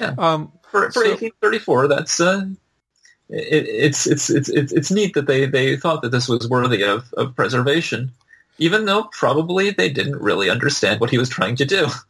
[0.00, 0.14] yeah.
[0.16, 2.46] Um, for, for so, 1834, that's uh,
[3.28, 6.84] it, it's, it's it's it's it's neat that they they thought that this was worthy
[6.84, 8.12] of, of preservation,
[8.58, 11.88] even though probably they didn't really understand what he was trying to do.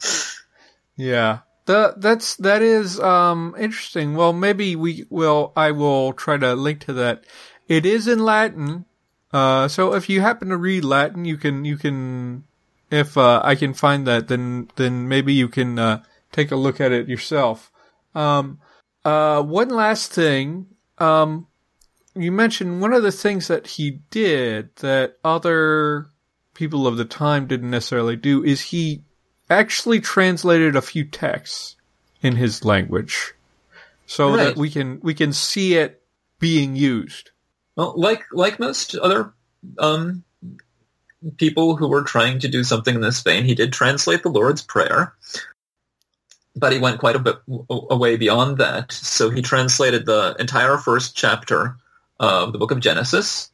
[0.97, 4.14] Yeah, the, that's that is um, interesting.
[4.14, 5.53] Well, maybe we will.
[5.57, 7.24] I will try to link to that.
[7.68, 8.84] It is in Latin,
[9.32, 12.45] uh, so if you happen to read Latin, you can you can
[12.90, 16.80] if uh, I can find that, then then maybe you can uh, take a look
[16.80, 17.72] at it yourself.
[18.14, 18.61] Um,
[19.05, 20.66] uh, one last thing,
[20.99, 21.47] um,
[22.14, 26.07] you mentioned one of the things that he did that other
[26.55, 29.03] people of the time didn't necessarily do is he
[29.53, 31.77] actually translated a few texts
[32.23, 33.35] in his language
[34.07, 34.45] so right.
[34.45, 36.03] that we can we can see it
[36.39, 37.31] being used.
[37.77, 39.33] Well, like like most other
[39.79, 40.25] um,
[41.37, 44.63] people who were trying to do something in this vein, he did translate the Lord's
[44.63, 45.15] Prayer,
[46.55, 47.37] but he went quite a bit
[47.69, 48.93] away beyond that.
[48.93, 51.77] So he translated the entire first chapter
[52.21, 53.51] of the Book of Genesis.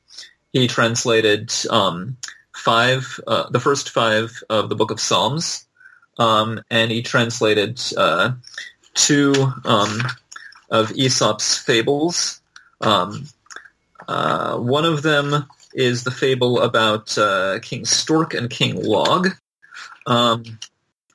[0.53, 2.17] He translated um,
[2.55, 5.68] five, uh, the first five of the Book of Psalms
[6.19, 8.33] um, and he translated uh,
[8.95, 9.33] two
[9.64, 10.03] um,
[10.71, 12.41] of Aesop's fables.
[12.81, 13.27] Um,
[14.07, 19.29] uh, one of them is the fable about uh, King Stork and King Log,
[20.07, 20.45] um,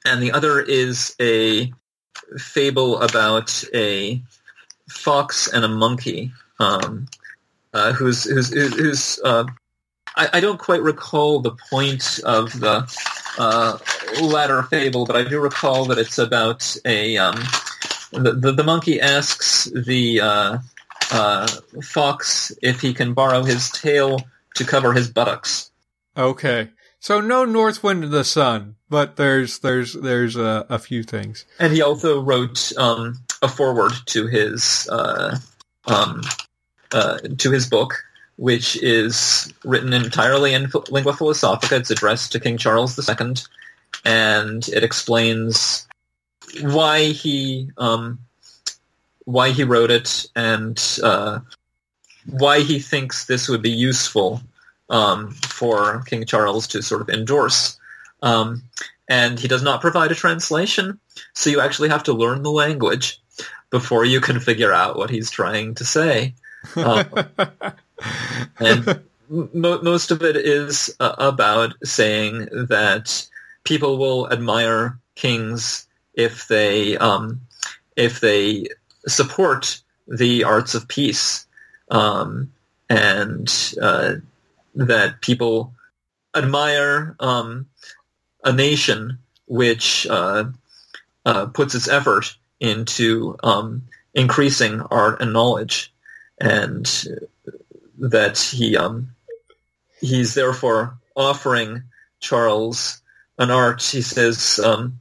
[0.05, 1.71] and the other is a
[2.37, 4.21] fable about a
[4.89, 7.07] fox and a monkey um,
[7.73, 9.45] uh, who's who's who's uh,
[10.15, 12.81] I, I, don't quite recall the point of the
[13.37, 13.77] uh,
[14.21, 17.35] latter fable, but I do recall that it's about a um,
[18.11, 20.57] the, the, the monkey asks the uh,
[21.11, 21.47] uh,
[21.81, 24.19] fox if he can borrow his tail
[24.55, 25.71] to cover his buttocks.
[26.15, 26.69] Okay,
[26.99, 31.45] so no North Wind of the Sun, but there's there's there's a, a few things.
[31.59, 35.37] And he also wrote um, a foreword to his uh,
[35.85, 36.21] um,
[36.91, 38.03] uh, to his book
[38.37, 41.79] which is written entirely in lingua philosophica.
[41.79, 43.35] It's addressed to King Charles II,
[44.05, 45.87] and it explains
[46.61, 48.19] why he um,
[49.25, 51.39] why he wrote it and uh,
[52.25, 54.41] why he thinks this would be useful
[54.89, 57.77] um, for King Charles to sort of endorse.
[58.21, 58.63] Um,
[59.09, 60.99] and he does not provide a translation,
[61.33, 63.21] so you actually have to learn the language
[63.69, 66.35] before you can figure out what he's trying to say.
[66.75, 67.23] Uh,
[68.59, 73.27] and mo- most of it is uh, about saying that
[73.63, 77.41] people will admire kings if they um,
[77.95, 78.67] if they
[79.07, 81.45] support the arts of peace,
[81.91, 82.51] um,
[82.89, 84.15] and uh,
[84.75, 85.73] that people
[86.35, 87.67] admire um,
[88.43, 89.17] a nation
[89.47, 90.45] which uh,
[91.25, 93.81] uh, puts its effort into um,
[94.13, 95.91] increasing art and knowledge,
[96.39, 97.07] and
[98.03, 99.15] that he um,
[100.01, 101.83] he's therefore offering
[102.19, 103.01] Charles
[103.39, 103.81] an art.
[103.81, 104.99] He says um,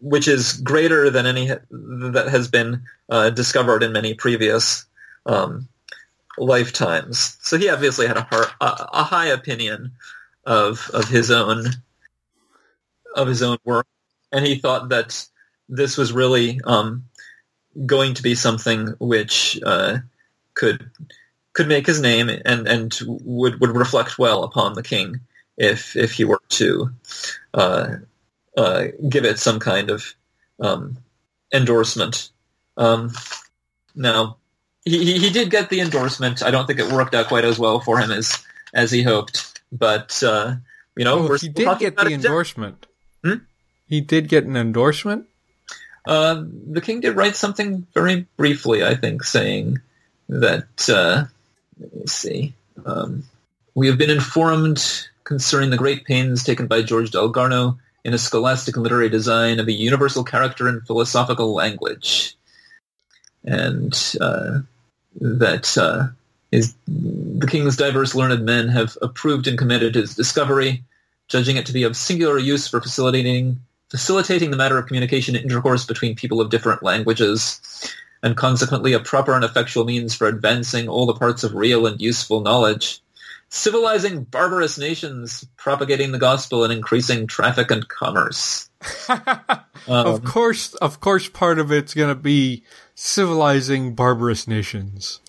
[0.00, 4.86] which is greater than any that has been uh, discovered in many previous
[5.26, 5.68] um,
[6.38, 7.36] lifetimes.
[7.42, 8.26] So he obviously had a,
[8.60, 9.92] a high opinion
[10.46, 11.66] of of his own
[13.14, 13.86] of his own work,
[14.32, 15.26] and he thought that
[15.68, 17.04] this was really um,
[17.84, 19.98] going to be something which uh,
[20.54, 20.90] could
[21.52, 25.20] could make his name and and would would reflect well upon the king
[25.56, 26.90] if if he were to
[27.54, 27.96] uh,
[28.56, 30.14] uh, give it some kind of
[30.60, 30.96] um,
[31.52, 32.30] endorsement.
[32.76, 33.12] Um,
[33.94, 34.38] now,
[34.84, 36.42] he, he did get the endorsement.
[36.42, 38.42] I don't think it worked out quite as well for him as
[38.72, 40.54] as he hoped, but uh,
[40.96, 42.86] you know, oh, he did get the endorsement.
[43.24, 43.44] Hmm?
[43.86, 45.26] He did get an endorsement.
[46.06, 49.80] Uh, the king did write something very briefly, I think, saying
[50.28, 50.88] that.
[51.80, 52.54] Let me see.
[52.84, 53.24] Um,
[53.74, 58.76] we have been informed concerning the great pains taken by George Dalgarno in a scholastic
[58.76, 62.36] and literary design of a universal character and philosophical language,
[63.44, 64.60] and uh,
[65.20, 66.08] that uh,
[66.50, 70.82] the king's diverse learned men have approved and commended his discovery,
[71.28, 73.60] judging it to be of singular use for facilitating
[73.90, 77.60] facilitating the matter of communication and intercourse between people of different languages,
[78.22, 82.00] and consequently a proper and effectual means for advancing all the parts of real and
[82.00, 83.00] useful knowledge,
[83.48, 88.68] civilizing barbarous nations, propagating the gospel, and increasing traffic and commerce.
[89.08, 89.20] um,
[89.88, 92.62] of course, of course, part of it's going to be
[92.94, 95.20] civilizing barbarous nations.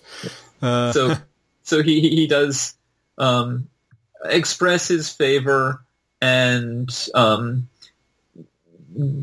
[0.60, 1.16] Uh, so,
[1.62, 2.74] so he he does
[3.18, 3.68] um,
[4.24, 5.82] express his favor
[6.20, 7.68] and um,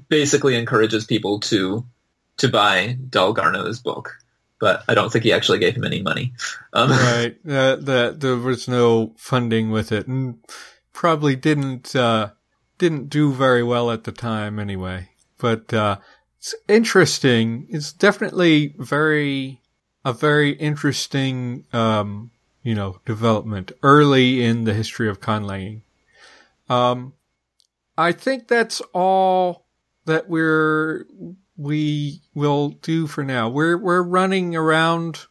[0.10, 1.86] basically encourages people to
[2.40, 4.18] to buy Dalgarno's book,
[4.60, 6.34] but I don't think he actually gave him any money.
[6.74, 10.40] Um, right, uh, that there was no funding with it, and
[10.94, 12.32] probably didn't uh,
[12.78, 15.10] didn't do very well at the time anyway.
[15.38, 16.00] But uh,
[16.40, 17.68] it's interesting.
[17.70, 19.62] It's definitely very
[20.06, 22.32] a very interesting, um,
[22.64, 25.82] you know, development early in the history of conlanging.
[26.70, 27.14] Um,
[27.98, 29.66] I think that's all
[30.06, 31.06] that we're
[31.60, 33.50] we will do for now.
[33.50, 35.26] We're we're running around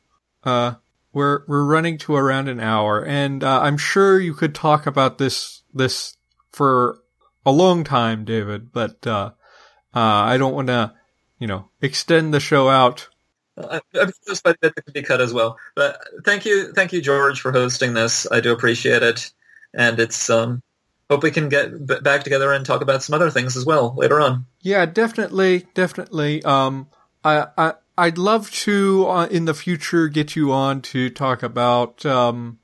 [0.45, 0.75] uh
[1.13, 5.17] we're we're running to around an hour and uh, I'm sure you could talk about
[5.17, 6.19] this this
[6.53, 7.01] for
[7.47, 9.31] a long time, David, but uh
[9.95, 10.93] uh I don't want to,
[11.39, 13.09] you know, extend the show out.
[13.57, 15.57] I'm just by that could be cut as well.
[15.75, 18.31] But thank you, thank you, George, for hosting this.
[18.31, 19.33] I do appreciate it,
[19.75, 20.63] and it's um,
[21.11, 24.21] hope we can get back together and talk about some other things as well later
[24.21, 24.47] on.
[24.61, 26.43] Yeah, definitely, definitely.
[26.45, 26.89] Um,
[27.25, 32.05] I, I, I'd love to uh, in the future get you on to talk about,
[32.05, 32.59] um,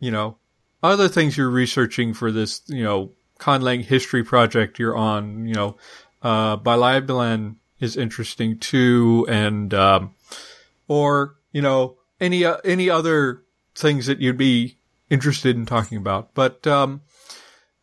[0.00, 0.38] you know,
[0.82, 5.46] other things you're researching for this, you know, Conlang history project you're on.
[5.46, 5.76] You know,
[6.22, 10.14] uh, Balaibalan is interesting too, and um,
[10.86, 13.42] or you know any uh, any other
[13.74, 14.78] things that you'd be
[15.10, 16.34] interested in talking about.
[16.34, 17.00] But um,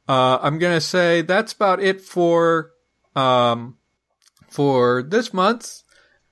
[0.09, 2.71] uh, I'm gonna say that's about it for
[3.15, 3.77] um,
[4.49, 5.83] for this month.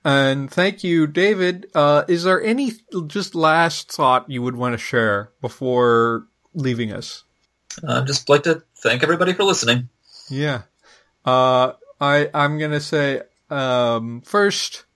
[0.04, 1.70] And thank you, David.
[1.74, 2.72] Uh, is there any
[3.06, 7.22] just last thought you would want to share before leaving us?
[7.86, 9.88] I'd just like to thank everybody for listening.
[10.28, 10.62] Yeah.
[11.24, 14.86] Uh, I I'm gonna say um, first.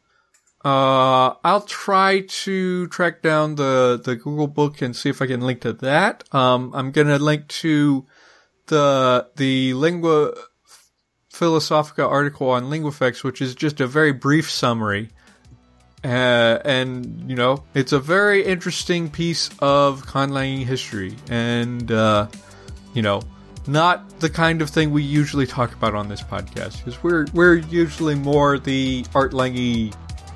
[0.64, 5.41] Uh, I'll try to track down the, the Google book and see if I can
[5.41, 6.22] link to that.
[6.33, 8.07] Um, I'm gonna link to
[8.73, 10.33] the the lingua
[11.31, 15.11] philosophica article on linguifex, which is just a very brief summary.
[16.03, 22.27] Uh, and you know, it's a very interesting piece of conlanging history, and uh,
[22.95, 23.20] you know,
[23.66, 27.57] not the kind of thing we usually talk about on this podcast because we're we're
[27.57, 29.93] usually more the art langy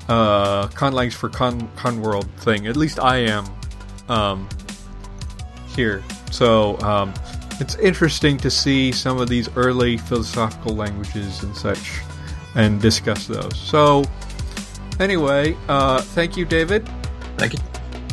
[0.09, 2.67] uh, conlangs for con con world thing.
[2.67, 3.45] At least I am
[4.09, 4.47] um,
[5.75, 6.03] here.
[6.31, 7.13] So um,
[7.59, 12.01] it's interesting to see some of these early philosophical languages and such
[12.55, 13.57] and discuss those.
[13.57, 14.03] So,
[14.99, 16.87] anyway, uh, thank you, David.
[17.37, 17.59] Thank you.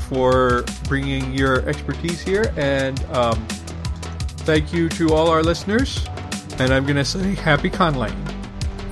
[0.09, 2.53] For bringing your expertise here.
[2.57, 3.43] And um,
[4.45, 6.07] thank you to all our listeners.
[6.59, 8.15] And I'm going to say happy conlang.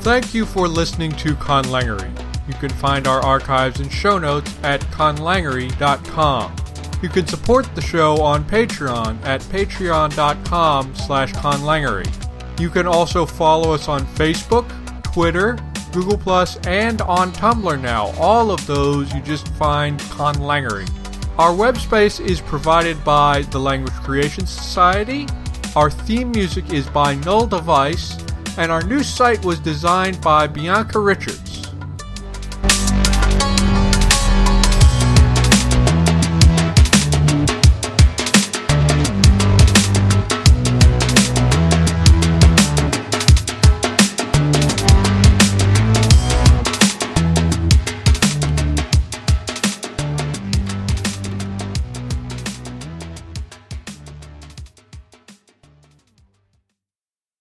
[0.00, 2.10] Thank you for listening to Conlangery.
[2.48, 6.56] You can find our archives and show notes at conlangery.com.
[7.02, 12.06] You can support the show on Patreon at patreon.com slash conlangery.
[12.60, 14.68] You can also follow us on Facebook,
[15.02, 15.58] Twitter,
[15.92, 18.12] Google Plus, and on Tumblr now.
[18.18, 20.88] All of those you just find Conlangery.
[21.38, 25.26] Our web space is provided by the Language Creation Society.
[25.74, 28.16] Our theme music is by Null Device,
[28.58, 31.41] and our new site was designed by Bianca Richards.